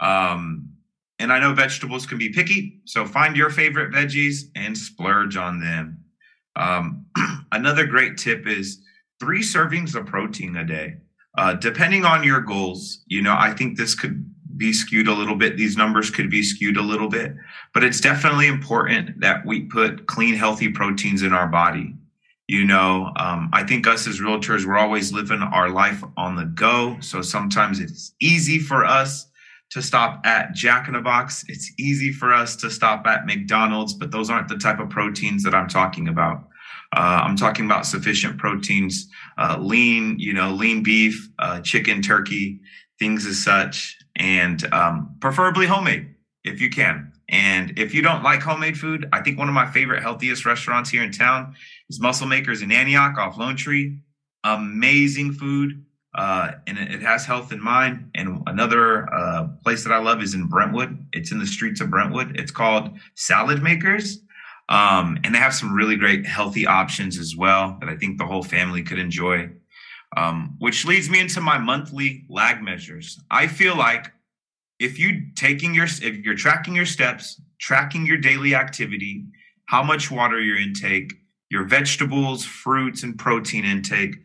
Um, 0.00 0.68
and 1.18 1.32
I 1.32 1.40
know 1.40 1.54
vegetables 1.54 2.06
can 2.06 2.18
be 2.18 2.30
picky, 2.30 2.80
so 2.84 3.04
find 3.06 3.36
your 3.36 3.50
favorite 3.50 3.92
veggies 3.92 4.44
and 4.54 4.76
splurge 4.76 5.36
on 5.36 5.60
them. 5.60 6.04
Um, 6.56 7.06
another 7.52 7.86
great 7.86 8.18
tip 8.18 8.46
is 8.46 8.82
three 9.20 9.42
servings 9.42 9.94
of 9.94 10.06
protein 10.06 10.56
a 10.56 10.64
day. 10.64 10.96
Uh, 11.38 11.54
depending 11.54 12.04
on 12.04 12.24
your 12.24 12.40
goals, 12.40 13.04
you 13.06 13.22
know, 13.22 13.36
I 13.38 13.52
think 13.52 13.76
this 13.76 13.94
could 13.94 14.28
be 14.56 14.72
skewed 14.72 15.06
a 15.06 15.14
little 15.14 15.36
bit. 15.36 15.56
These 15.56 15.76
numbers 15.76 16.10
could 16.10 16.28
be 16.28 16.42
skewed 16.42 16.76
a 16.76 16.82
little 16.82 17.08
bit, 17.08 17.34
but 17.72 17.84
it's 17.84 18.00
definitely 18.00 18.46
important 18.46 19.20
that 19.20 19.46
we 19.46 19.62
put 19.62 20.06
clean, 20.06 20.34
healthy 20.34 20.70
proteins 20.70 21.22
in 21.22 21.32
our 21.32 21.46
body. 21.46 21.94
You 22.48 22.64
know, 22.64 23.12
um, 23.16 23.48
I 23.52 23.62
think 23.62 23.86
us 23.86 24.08
as 24.08 24.20
realtors, 24.20 24.66
we're 24.66 24.76
always 24.76 25.12
living 25.12 25.40
our 25.40 25.70
life 25.70 26.02
on 26.16 26.34
the 26.34 26.46
go. 26.46 26.96
So 27.00 27.22
sometimes 27.22 27.78
it's 27.78 28.12
easy 28.20 28.58
for 28.58 28.84
us 28.84 29.28
to 29.70 29.80
stop 29.80 30.20
at 30.26 30.52
Jack 30.52 30.88
in 30.88 30.94
the 30.94 31.00
Box. 31.00 31.44
It's 31.48 31.72
easy 31.78 32.12
for 32.12 32.34
us 32.34 32.56
to 32.56 32.70
stop 32.70 33.06
at 33.06 33.24
McDonald's, 33.24 33.94
but 33.94 34.10
those 34.10 34.30
aren't 34.30 34.48
the 34.48 34.58
type 34.58 34.80
of 34.80 34.90
proteins 34.90 35.44
that 35.44 35.54
I'm 35.54 35.68
talking 35.68 36.08
about. 36.08 36.48
Uh, 36.94 37.22
I'm 37.24 37.36
talking 37.36 37.66
about 37.66 37.86
sufficient 37.86 38.38
proteins, 38.38 39.08
uh, 39.38 39.56
lean, 39.60 40.18
you 40.18 40.32
know, 40.32 40.50
lean 40.52 40.82
beef, 40.82 41.28
uh, 41.38 41.60
chicken, 41.60 42.02
turkey, 42.02 42.60
things 42.98 43.26
as 43.26 43.42
such, 43.42 43.96
and 44.16 44.64
um, 44.72 45.16
preferably 45.20 45.66
homemade 45.66 46.14
if 46.44 46.60
you 46.60 46.70
can. 46.70 47.12
And 47.28 47.78
if 47.78 47.94
you 47.94 48.02
don't 48.02 48.24
like 48.24 48.42
homemade 48.42 48.76
food, 48.76 49.08
I 49.12 49.20
think 49.20 49.38
one 49.38 49.48
of 49.48 49.54
my 49.54 49.70
favorite, 49.70 50.02
healthiest 50.02 50.44
restaurants 50.44 50.90
here 50.90 51.02
in 51.02 51.12
town 51.12 51.54
is 51.88 52.00
Muscle 52.00 52.26
Makers 52.26 52.60
in 52.60 52.72
Antioch 52.72 53.16
off 53.18 53.38
Lone 53.38 53.56
Tree. 53.56 54.00
Amazing 54.42 55.34
food, 55.34 55.84
uh, 56.14 56.52
and 56.66 56.78
it 56.78 57.02
has 57.02 57.24
health 57.24 57.52
in 57.52 57.62
mind. 57.62 58.10
And 58.14 58.42
another 58.46 59.12
uh, 59.12 59.48
place 59.62 59.84
that 59.84 59.92
I 59.92 59.98
love 59.98 60.22
is 60.22 60.34
in 60.34 60.48
Brentwood. 60.48 61.06
It's 61.12 61.30
in 61.30 61.38
the 61.38 61.46
streets 61.46 61.80
of 61.80 61.90
Brentwood. 61.90 62.36
It's 62.36 62.50
called 62.50 62.98
Salad 63.14 63.62
Makers. 63.62 64.18
Um, 64.70 65.18
and 65.24 65.34
they 65.34 65.38
have 65.38 65.52
some 65.52 65.74
really 65.74 65.96
great 65.96 66.24
healthy 66.24 66.64
options 66.64 67.18
as 67.18 67.36
well 67.36 67.76
that 67.80 67.88
I 67.88 67.96
think 67.96 68.18
the 68.18 68.26
whole 68.26 68.44
family 68.44 68.82
could 68.82 69.00
enjoy. 69.00 69.50
Um, 70.16 70.56
which 70.58 70.84
leads 70.84 71.08
me 71.08 71.20
into 71.20 71.40
my 71.40 71.58
monthly 71.58 72.24
lag 72.28 72.62
measures. 72.62 73.20
I 73.30 73.46
feel 73.46 73.76
like 73.76 74.12
if 74.80 74.98
you 74.98 75.26
taking 75.36 75.72
your 75.72 75.84
if 75.84 76.16
you're 76.24 76.34
tracking 76.34 76.74
your 76.74 76.86
steps, 76.86 77.40
tracking 77.60 78.06
your 78.06 78.16
daily 78.16 78.54
activity, 78.54 79.26
how 79.66 79.84
much 79.84 80.10
water 80.10 80.40
your 80.40 80.58
intake, 80.58 81.12
your 81.48 81.64
vegetables, 81.64 82.44
fruits, 82.44 83.04
and 83.04 83.16
protein 83.16 83.64
intake, 83.64 84.16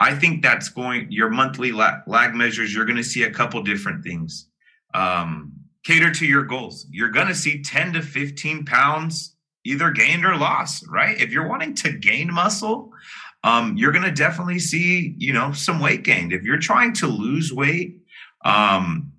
I 0.00 0.14
think 0.14 0.42
that's 0.42 0.70
going 0.70 1.10
your 1.10 1.28
monthly 1.28 1.72
lag 1.72 2.34
measures. 2.34 2.74
You're 2.74 2.86
going 2.86 2.96
to 2.96 3.04
see 3.04 3.24
a 3.24 3.30
couple 3.30 3.62
different 3.62 4.02
things. 4.02 4.48
Um, 4.94 5.52
cater 5.84 6.10
to 6.12 6.26
your 6.26 6.44
goals. 6.44 6.86
You're 6.90 7.10
going 7.10 7.28
to 7.28 7.34
see 7.34 7.62
10 7.62 7.92
to 7.92 8.02
15 8.02 8.64
pounds 8.64 9.35
either 9.66 9.90
gained 9.90 10.24
or 10.24 10.36
lost, 10.36 10.86
right? 10.88 11.20
If 11.20 11.30
you're 11.32 11.48
wanting 11.48 11.74
to 11.76 11.92
gain 11.92 12.32
muscle, 12.32 12.92
um, 13.44 13.76
you're 13.76 13.92
going 13.92 14.04
to 14.04 14.12
definitely 14.12 14.58
see, 14.58 15.14
you 15.18 15.32
know, 15.32 15.52
some 15.52 15.80
weight 15.80 16.02
gained. 16.02 16.32
If 16.32 16.42
you're 16.42 16.58
trying 16.58 16.92
to 16.94 17.06
lose 17.06 17.52
weight, 17.52 18.00
um, 18.44 19.12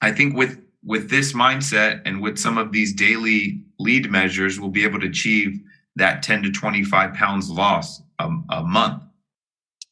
I 0.00 0.12
think 0.12 0.36
with 0.36 0.60
with 0.84 1.10
this 1.10 1.32
mindset 1.32 2.02
and 2.04 2.22
with 2.22 2.38
some 2.38 2.58
of 2.58 2.70
these 2.70 2.92
daily 2.92 3.60
lead 3.80 4.08
measures, 4.10 4.60
we'll 4.60 4.70
be 4.70 4.84
able 4.84 5.00
to 5.00 5.08
achieve 5.08 5.60
that 5.96 6.22
10 6.22 6.44
to 6.44 6.52
25 6.52 7.14
pounds 7.14 7.50
loss 7.50 8.00
a, 8.20 8.30
a 8.50 8.62
month. 8.62 9.02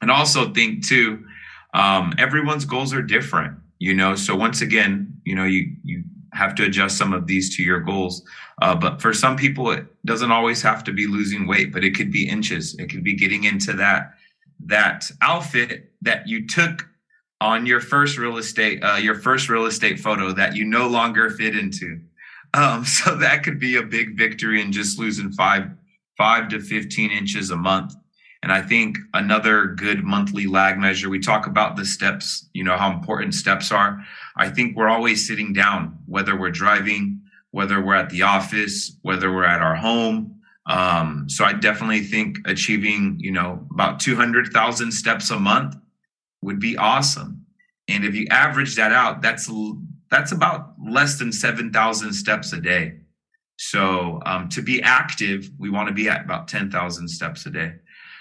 And 0.01 0.11
also 0.11 0.53
think 0.53 0.87
too, 0.87 1.25
um, 1.73 2.15
everyone's 2.17 2.65
goals 2.65 2.95
are 2.95 3.03
different, 3.03 3.59
you 3.81 3.95
know. 3.95 4.15
So 4.15 4.37
once 4.37 4.61
again, 4.61 5.21
you 5.25 5.35
know, 5.35 5.45
you 5.45 5.75
you 5.83 6.05
have 6.35 6.55
to 6.57 6.64
adjust 6.64 6.99
some 6.99 7.12
of 7.12 7.26
these 7.26 7.57
to 7.57 7.62
your 7.62 7.81
goals. 7.81 8.23
Uh, 8.62 8.75
but 8.75 9.00
for 9.00 9.12
some 9.12 9.37
people, 9.37 9.71
it 9.71 9.87
doesn't 10.05 10.31
always 10.31 10.62
have 10.62 10.85
to 10.85 10.93
be 10.93 11.07
losing 11.07 11.47
weight, 11.47 11.73
but 11.73 11.85
it 11.85 11.95
could 11.95 12.12
be 12.12 12.29
inches. 12.29 12.75
It 12.79 12.88
could 12.88 13.05
be 13.05 13.14
getting 13.14 13.45
into 13.45 13.73
that 13.75 14.14
that 14.67 15.11
outfit 15.21 15.93
that 16.03 16.29
you 16.29 16.47
took 16.47 16.88
on 17.41 17.67
your 17.67 17.81
first 17.81 18.17
real 18.17 18.38
estate 18.38 18.83
uh, 18.83 18.97
your 18.97 19.17
first 19.17 19.49
real 19.49 19.67
estate 19.67 19.99
photo 19.99 20.33
that 20.33 20.57
you 20.57 20.64
no 20.64 20.88
longer 20.88 21.31
fit 21.31 21.57
into. 21.57 22.00
Um, 22.55 22.85
so 22.97 23.17
that 23.17 23.43
could 23.43 23.59
be 23.59 23.76
a 23.76 23.83
big 23.83 24.17
victory 24.17 24.61
in 24.61 24.73
just 24.73 24.99
losing 24.99 25.33
five 25.33 25.71
five 26.17 26.49
to 26.50 26.61
fifteen 26.61 27.11
inches 27.11 27.50
a 27.50 27.57
month. 27.57 27.95
And 28.45 28.53
I 28.53 28.61
think 28.61 28.99
another 29.15 29.69
good 29.69 30.05
monthly 30.05 30.47
lag 30.47 30.77
measure, 30.77 31.09
we 31.09 31.19
talk 31.19 31.47
about 31.47 31.77
the 31.77 31.85
steps, 31.87 32.47
you 32.53 32.63
know, 32.63 32.77
how 32.77 32.93
important 32.93 33.33
steps 33.33 33.73
are. 33.73 34.05
I 34.37 34.51
think 34.51 34.77
we're 34.77 34.91
always 34.91 35.27
sitting 35.27 35.55
down, 35.55 35.99
whether 36.05 36.39
we're 36.39 36.51
driving, 36.51 37.23
whether 37.53 37.83
we're 37.83 37.95
at 37.95 38.11
the 38.11 38.21
office, 38.21 38.99
whether 39.01 39.33
we're 39.33 39.47
at 39.47 39.63
our 39.63 39.75
home. 39.75 40.43
Um, 40.67 41.25
so 41.27 41.43
I 41.47 41.55
definitely 41.55 42.03
think 42.03 42.37
achieving, 42.45 43.17
you 43.19 43.33
know, 43.33 43.67
about 43.73 43.99
200,000 43.99 44.93
steps 44.93 45.31
a 45.31 45.41
month 45.41 45.77
would 46.43 46.61
be 46.61 46.77
awesome. 46.77 47.47
And 47.89 48.05
if 48.05 48.15
you 48.15 48.27
average 48.31 48.77
that 48.77 48.93
out, 48.93 49.23
that's 49.23 49.51
that's 50.11 50.33
about 50.33 50.75
less 50.87 51.19
than 51.19 51.33
7,000 51.33 52.13
steps 52.13 52.53
a 52.53 52.61
day. 52.61 52.99
So 53.57 54.21
um, 54.27 54.51
to 54.51 54.61
be 54.61 54.83
active, 54.83 55.49
we 55.59 55.71
want 55.71 55.89
to 55.89 55.95
be 55.95 56.11
at 56.11 56.27
about 56.27 56.47
10,000 56.49 57.09
steps 57.09 57.47
a 57.47 57.51
day. 57.51 57.75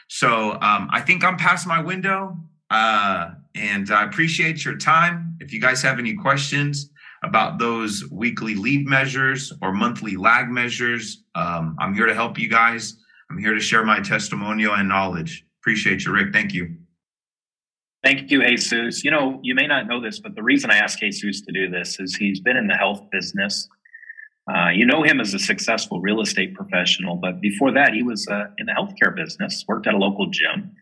So 0.08 0.54
um, 0.54 0.90
I 0.92 1.02
think 1.02 1.24
I'm 1.24 1.38
past 1.38 1.68
my 1.68 1.82
window. 1.82 2.38
Uh, 2.70 3.32
and 3.56 3.92
I 3.92 4.04
appreciate 4.04 4.66
your 4.66 4.78
time. 4.78 5.38
If 5.40 5.54
you 5.54 5.62
guys 5.62 5.82
have 5.84 6.00
any 6.00 6.16
questions 6.16 6.90
about 7.24 7.60
those 7.60 8.04
weekly 8.12 8.56
lead 8.56 8.88
measures 8.88 9.54
or 9.62 9.72
monthly 9.72 10.16
lag 10.16 10.50
measures, 10.50 11.24
um, 11.36 11.76
I'm 11.80 11.94
here 11.94 12.08
to 12.08 12.16
help 12.16 12.40
you 12.40 12.50
guys. 12.50 12.98
I'm 13.30 13.38
here 13.38 13.54
to 13.54 13.60
share 13.60 13.84
my 13.84 14.00
testimonial 14.00 14.74
and 14.74 14.90
knowledge. 14.90 15.46
Appreciate 15.62 16.06
you, 16.06 16.14
Rick. 16.14 16.34
Thank 16.34 16.54
you. 16.54 16.76
Thank 18.04 18.32
you, 18.32 18.44
Jesus. 18.44 19.04
You 19.04 19.12
know, 19.12 19.40
you 19.44 19.56
may 19.56 19.66
not 19.66 19.88
know 19.88 20.02
this, 20.02 20.20
but 20.20 20.36
the 20.36 20.44
reason 20.44 20.70
I 20.70 20.78
asked 20.78 21.00
Jesus 21.00 21.42
to 21.42 21.54
do 21.54 21.70
this 21.70 22.00
is 22.00 22.16
he's 22.16 22.42
been 22.42 22.58
in 22.58 22.68
the 22.68 22.76
health 22.76 23.02
business. 23.12 23.70
Uh, 24.52 24.70
you 24.70 24.86
know 24.86 25.04
him 25.04 25.22
as 25.22 25.34
a 25.34 25.40
successful 25.40 26.02
real 26.02 26.22
estate 26.22 26.54
professional, 26.54 27.16
but 27.16 27.40
before 27.40 27.72
that, 27.72 27.94
he 27.94 28.04
was 28.04 28.28
uh, 28.28 28.46
in 28.58 28.66
the 28.66 28.74
healthcare 28.74 29.16
business, 29.16 29.64
worked 29.68 29.88
at 29.88 29.94
a 29.94 29.98
local 29.98 30.28
gym. 30.28 30.76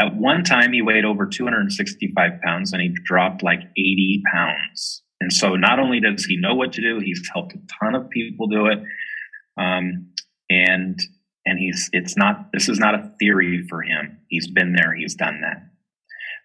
At 0.00 0.16
one 0.16 0.42
time, 0.42 0.72
he 0.72 0.80
weighed 0.80 1.04
over 1.04 1.26
265 1.26 2.40
pounds 2.42 2.72
and 2.72 2.80
he 2.80 2.94
dropped 3.04 3.42
like 3.42 3.60
80 3.76 4.22
pounds. 4.32 5.02
And 5.20 5.32
so, 5.32 5.56
not 5.56 5.78
only 5.78 6.00
does 6.00 6.24
he 6.24 6.36
know 6.36 6.54
what 6.54 6.72
to 6.72 6.80
do, 6.80 7.00
he's 7.00 7.22
helped 7.32 7.54
a 7.54 7.58
ton 7.78 7.94
of 7.94 8.08
people 8.08 8.48
do 8.48 8.66
it. 8.66 8.78
Um, 9.58 10.12
and 10.48 10.98
and 11.44 11.58
he's 11.58 11.90
it's 11.92 12.16
not 12.16 12.50
this 12.52 12.68
is 12.68 12.78
not 12.78 12.94
a 12.94 13.12
theory 13.18 13.66
for 13.68 13.82
him. 13.82 14.18
He's 14.28 14.48
been 14.48 14.72
there, 14.72 14.94
he's 14.94 15.14
done 15.14 15.40
that. 15.42 15.68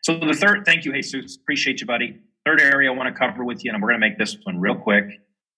So 0.03 0.19
the 0.19 0.33
third, 0.33 0.65
thank 0.65 0.85
you, 0.85 0.93
Jesus. 0.93 1.37
Appreciate 1.37 1.81
you, 1.81 1.87
buddy. 1.87 2.19
Third 2.45 2.61
area 2.61 2.91
I 2.91 2.95
want 2.95 3.13
to 3.13 3.17
cover 3.17 3.43
with 3.43 3.63
you, 3.65 3.71
and 3.71 3.81
we're 3.81 3.89
going 3.89 3.99
to 3.99 4.07
make 4.07 4.17
this 4.17 4.37
one 4.43 4.59
real 4.59 4.75
quick 4.75 5.05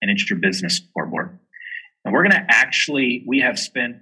and 0.01 0.09
it's 0.11 0.29
your 0.29 0.39
business 0.39 0.77
scoreboard. 0.77 1.39
And 2.05 2.13
we're 2.13 2.23
going 2.23 2.31
to 2.31 2.45
actually, 2.49 3.23
we 3.27 3.41
have 3.41 3.59
spent 3.59 3.97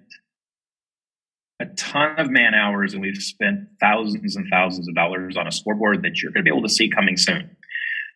a 1.60 1.66
ton 1.66 2.20
of 2.20 2.30
man 2.30 2.54
hours 2.54 2.94
and 2.94 3.02
we've 3.02 3.18
spent 3.18 3.68
thousands 3.80 4.36
and 4.36 4.46
thousands 4.52 4.88
of 4.88 4.96
dollars 4.96 5.38
on 5.38 5.48
a 5.48 5.52
scoreboard 5.52 6.04
that 6.04 6.22
you're 6.22 6.32
going 6.32 6.46
to 6.46 6.50
be 6.50 6.56
able 6.56 6.68
to 6.68 6.74
see 6.74 6.90
coming 6.90 7.18
soon. 7.18 7.50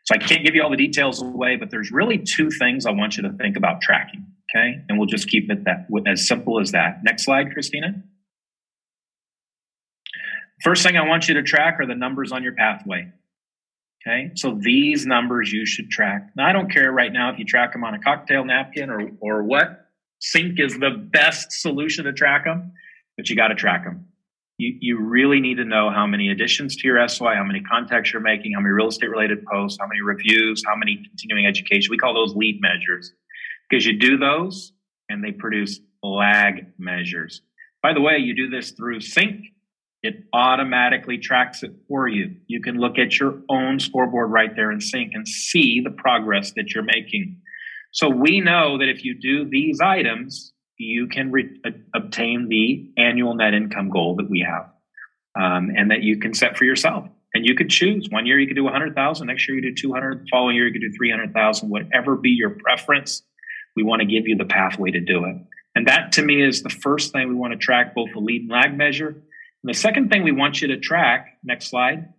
So 0.06 0.16
I 0.16 0.18
can't 0.18 0.46
give 0.46 0.56
you 0.56 0.64
all 0.64 0.70
the 0.70 0.78
details 0.78 1.22
away, 1.22 1.58
but 1.58 1.70
there's 1.70 1.92
really 1.92 2.18
two 2.18 2.50
things 2.50 2.86
I 2.86 2.92
want 2.92 3.18
you 3.18 3.24
to 3.24 3.34
think 3.34 3.58
about 3.58 3.82
tracking. 3.82 4.26
Okay. 4.54 4.84
And 4.90 4.98
we'll 4.98 5.08
just 5.08 5.28
keep 5.28 5.50
it 5.50 5.64
that 5.66 5.88
as 6.08 6.28
simple 6.28 6.60
as 6.60 6.72
that. 6.72 7.00
Next 7.04 7.24
slide, 7.24 7.52
Christina. 7.54 8.04
First 10.64 10.84
thing 10.84 10.98
I 10.98 11.08
want 11.08 11.28
you 11.28 11.36
to 11.36 11.44
track 11.44 11.80
are 11.80 11.88
the 11.88 11.96
numbers 11.96 12.32
on 12.32 12.44
your 12.44 12.54
pathway. 12.54 13.12
Okay, 14.08 14.32
so 14.36 14.58
these 14.60 15.06
numbers 15.06 15.52
you 15.52 15.66
should 15.66 15.92
track. 15.92 16.30
Now, 16.36 16.48
I 16.48 16.54
don't 16.54 16.72
care 16.72 16.92
right 16.92 17.14
now 17.14 17.32
if 17.32 17.38
you 17.38 17.46
track 17.46 17.74
them 17.74 17.84
on 17.84 17.94
a 17.94 18.00
cocktail 18.00 18.44
napkin 18.44 18.90
or, 18.90 19.12
or 19.20 19.44
what. 19.44 19.90
Sync 20.20 20.60
is 20.60 20.78
the 20.80 20.90
best 20.90 21.52
solution 21.52 22.06
to 22.06 22.14
track 22.14 22.46
them, 22.46 22.74
but 23.16 23.30
you 23.30 23.36
got 23.36 23.50
to 23.50 23.56
track 23.56 23.84
them. 23.84 24.08
You, 24.58 24.76
you 24.80 25.00
really 25.00 25.40
need 25.40 25.56
to 25.56 25.66
know 25.66 25.90
how 25.90 26.08
many 26.08 26.30
additions 26.30 26.76
to 26.78 26.88
your 26.88 27.08
SOI, 27.08 27.36
how 27.36 27.44
many 27.44 27.62
contacts 27.62 28.12
you're 28.12 28.22
making, 28.22 28.54
how 28.54 28.60
many 28.60 28.72
real 28.72 28.88
estate 28.88 29.10
related 29.10 29.46
posts, 29.46 29.78
how 29.80 29.88
many 29.88 30.02
reviews, 30.02 30.64
how 30.66 30.76
many 30.76 31.04
continuing 31.08 31.46
education. 31.46 31.92
We 31.92 31.98
call 31.98 32.14
those 32.14 32.36
lead 32.36 32.60
measures 32.62 33.14
because 33.70 33.86
you 33.86 33.98
do 33.98 34.18
those 34.18 34.74
and 35.10 35.24
they 35.24 35.32
produce 35.32 35.80
lag 36.04 36.68
measures. 36.78 37.42
By 37.82 37.94
the 37.94 38.02
way, 38.02 38.18
you 38.18 38.36
do 38.36 38.50
this 38.50 38.72
through 38.72 39.02
Sync 39.02 39.46
it 40.04 40.24
automatically 40.34 41.18
tracks 41.18 41.62
it 41.64 41.72
for 41.88 42.08
you. 42.08 42.36
You 42.48 42.62
can 42.62 42.78
look 42.78 42.98
at 42.98 43.20
your 43.20 43.42
own 43.50 43.80
scoreboard 43.80 44.32
right 44.32 44.56
there 44.56 44.72
in 44.72 44.82
sync 44.82 45.12
and 45.14 45.28
see 45.28 45.82
the 45.82 45.92
progress 45.92 46.54
that 46.56 46.74
you're 46.74 46.84
making. 46.84 47.38
So 47.92 48.10
we 48.10 48.42
know 48.42 48.78
that 48.80 48.90
if 48.90 49.04
you 49.04 49.20
do 49.20 49.48
these 49.48 49.80
items, 49.80 50.54
you 50.78 51.08
can 51.08 51.32
re- 51.32 51.62
obtain 51.94 52.48
the 52.50 52.90
annual 52.98 53.36
net 53.36 53.54
income 53.54 53.90
goal 53.90 54.16
that 54.16 54.30
we 54.30 54.46
have, 54.48 54.72
um, 55.40 55.70
and 55.76 55.92
that 55.92 56.02
you 56.02 56.18
can 56.20 56.34
set 56.34 56.58
for 56.58 56.66
yourself. 56.66 57.08
And 57.34 57.46
you 57.46 57.56
could 57.56 57.70
choose. 57.70 58.08
One 58.10 58.26
year 58.26 58.40
you 58.40 58.48
could 58.48 58.58
do 58.58 58.64
100,000. 58.64 59.28
Next 59.28 59.48
year 59.48 59.58
you 59.58 59.62
do 59.62 59.74
200. 59.74 60.22
The 60.22 60.26
following 60.32 60.56
year 60.56 60.68
you 60.68 60.74
could 60.74 60.82
do 60.82 60.92
300,000. 60.98 61.70
Whatever 61.70 62.16
be 62.16 62.32
your 62.32 62.50
preference, 62.50 63.24
we 63.76 63.84
want 63.84 64.02
to 64.02 64.06
give 64.06 64.28
you 64.28 64.36
the 64.36 64.46
pathway 64.46 64.92
to 64.92 65.00
do 65.00 65.26
it. 65.26 65.38
And 65.76 65.88
that 65.88 66.12
to 66.14 66.24
me 66.24 66.42
is 66.42 66.64
the 66.64 66.70
first 66.70 67.14
thing 67.14 67.30
we 67.30 67.36
want 67.36 67.54
to 67.54 67.58
track 67.58 67.96
both 67.96 68.10
the 68.14 68.20
lead 68.20 68.42
and 68.42 68.50
lag 68.50 68.78
measure 68.78 69.22
and 69.64 69.74
the 69.74 69.78
second 69.78 70.10
thing 70.10 70.24
we 70.24 70.32
want 70.32 70.62
you 70.62 70.70
to 70.70 70.78
track, 70.78 71.38
next 71.44 71.70
slide, 71.70 72.14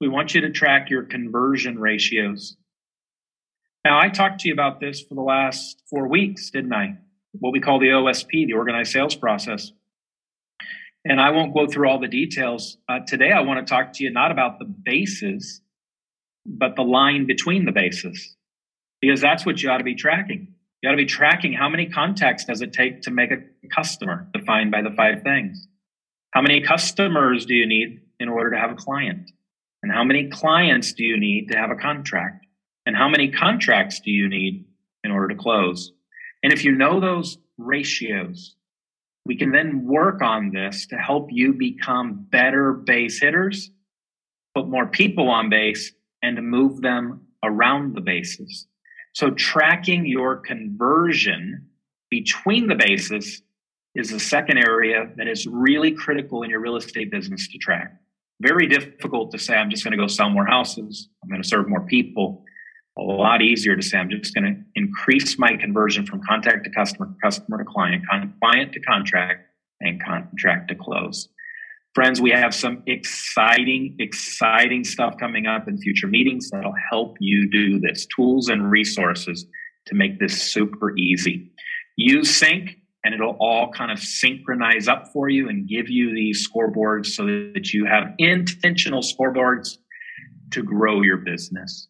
we 0.00 0.08
want 0.08 0.34
you 0.34 0.42
to 0.42 0.50
track 0.50 0.90
your 0.90 1.02
conversion 1.02 1.78
ratios. 1.78 2.56
Now, 3.84 3.98
I 3.98 4.10
talked 4.10 4.40
to 4.40 4.48
you 4.48 4.54
about 4.54 4.80
this 4.80 5.02
for 5.02 5.14
the 5.14 5.22
last 5.22 5.82
four 5.90 6.08
weeks, 6.08 6.50
didn't 6.50 6.72
I? 6.72 6.98
What 7.32 7.52
we 7.52 7.60
call 7.60 7.80
the 7.80 7.88
OSP, 7.88 8.46
the 8.46 8.52
organized 8.52 8.92
sales 8.92 9.16
process. 9.16 9.72
And 11.04 11.20
I 11.20 11.30
won't 11.30 11.54
go 11.54 11.66
through 11.66 11.88
all 11.88 11.98
the 11.98 12.08
details. 12.08 12.76
Uh, 12.88 13.00
today, 13.06 13.32
I 13.32 13.40
want 13.40 13.66
to 13.66 13.68
talk 13.68 13.94
to 13.94 14.04
you 14.04 14.10
not 14.10 14.30
about 14.30 14.58
the 14.58 14.66
bases, 14.66 15.60
but 16.44 16.76
the 16.76 16.82
line 16.82 17.26
between 17.26 17.64
the 17.64 17.72
bases, 17.72 18.36
because 19.00 19.20
that's 19.20 19.44
what 19.44 19.62
you 19.62 19.70
ought 19.70 19.78
to 19.78 19.84
be 19.84 19.94
tracking. 19.94 20.54
You 20.80 20.88
got 20.88 20.92
to 20.92 20.96
be 20.96 21.06
tracking 21.06 21.52
how 21.52 21.68
many 21.68 21.86
contacts 21.86 22.44
does 22.44 22.60
it 22.60 22.72
take 22.72 23.02
to 23.02 23.10
make 23.10 23.32
a 23.32 23.42
customer 23.74 24.28
defined 24.32 24.70
by 24.70 24.82
the 24.82 24.92
five 24.96 25.22
things? 25.22 25.66
How 26.30 26.40
many 26.40 26.60
customers 26.60 27.46
do 27.46 27.54
you 27.54 27.66
need 27.66 28.00
in 28.20 28.28
order 28.28 28.50
to 28.50 28.58
have 28.58 28.70
a 28.70 28.76
client? 28.76 29.32
And 29.82 29.90
how 29.90 30.04
many 30.04 30.28
clients 30.28 30.92
do 30.92 31.04
you 31.04 31.18
need 31.18 31.48
to 31.48 31.58
have 31.58 31.70
a 31.70 31.76
contract? 31.76 32.46
And 32.86 32.96
how 32.96 33.08
many 33.08 33.28
contracts 33.28 33.98
do 34.00 34.12
you 34.12 34.28
need 34.28 34.66
in 35.02 35.10
order 35.10 35.28
to 35.28 35.34
close? 35.34 35.92
And 36.44 36.52
if 36.52 36.64
you 36.64 36.72
know 36.72 37.00
those 37.00 37.38
ratios, 37.56 38.54
we 39.26 39.36
can 39.36 39.50
then 39.50 39.84
work 39.84 40.22
on 40.22 40.52
this 40.52 40.86
to 40.86 40.96
help 40.96 41.28
you 41.32 41.54
become 41.54 42.26
better 42.30 42.72
base 42.72 43.20
hitters, 43.20 43.72
put 44.54 44.68
more 44.68 44.86
people 44.86 45.28
on 45.28 45.50
base, 45.50 45.92
and 46.22 46.40
move 46.48 46.82
them 46.82 47.26
around 47.42 47.94
the 47.94 48.00
bases. 48.00 48.67
So 49.18 49.30
tracking 49.30 50.06
your 50.06 50.36
conversion 50.36 51.66
between 52.08 52.68
the 52.68 52.76
bases 52.76 53.42
is 53.96 54.10
the 54.10 54.20
second 54.20 54.58
area 54.58 55.10
that 55.16 55.26
is 55.26 55.44
really 55.44 55.90
critical 55.90 56.44
in 56.44 56.50
your 56.50 56.60
real 56.60 56.76
estate 56.76 57.10
business 57.10 57.48
to 57.48 57.58
track. 57.58 57.96
Very 58.40 58.68
difficult 58.68 59.32
to 59.32 59.38
say, 59.40 59.56
I'm 59.56 59.70
just 59.70 59.82
going 59.82 59.90
to 59.90 59.98
go 59.98 60.06
sell 60.06 60.30
more 60.30 60.46
houses. 60.46 61.08
I'm 61.20 61.28
going 61.28 61.42
to 61.42 61.48
serve 61.48 61.68
more 61.68 61.80
people. 61.80 62.44
A 62.96 63.02
lot 63.02 63.42
easier 63.42 63.74
to 63.74 63.82
say, 63.82 63.98
I'm 63.98 64.08
just 64.08 64.32
going 64.36 64.54
to 64.54 64.62
increase 64.76 65.36
my 65.36 65.56
conversion 65.56 66.06
from 66.06 66.20
contact 66.22 66.62
to 66.62 66.70
customer, 66.70 67.12
customer 67.20 67.58
to 67.58 67.64
client, 67.64 68.04
client 68.40 68.72
to 68.74 68.80
contract, 68.82 69.48
and 69.80 70.00
contract 70.00 70.68
to 70.68 70.76
close. 70.76 71.28
Friends, 71.94 72.20
we 72.20 72.30
have 72.30 72.54
some 72.54 72.82
exciting, 72.86 73.96
exciting 73.98 74.84
stuff 74.84 75.14
coming 75.18 75.46
up 75.46 75.66
in 75.68 75.78
future 75.78 76.06
meetings 76.06 76.50
that'll 76.50 76.74
help 76.90 77.16
you 77.20 77.50
do 77.50 77.80
this. 77.80 78.06
Tools 78.14 78.48
and 78.48 78.70
resources 78.70 79.46
to 79.86 79.94
make 79.94 80.20
this 80.20 80.40
super 80.40 80.96
easy. 80.96 81.50
Use 81.96 82.34
Sync 82.34 82.76
and 83.04 83.14
it'll 83.14 83.36
all 83.40 83.70
kind 83.72 83.90
of 83.90 83.98
synchronize 83.98 84.86
up 84.86 85.08
for 85.12 85.28
you 85.28 85.48
and 85.48 85.68
give 85.68 85.88
you 85.88 86.14
these 86.14 86.46
scoreboards 86.48 87.06
so 87.06 87.24
that 87.24 87.72
you 87.72 87.86
have 87.86 88.12
intentional 88.18 89.02
scoreboards 89.02 89.78
to 90.50 90.62
grow 90.62 91.02
your 91.02 91.16
business. 91.16 91.88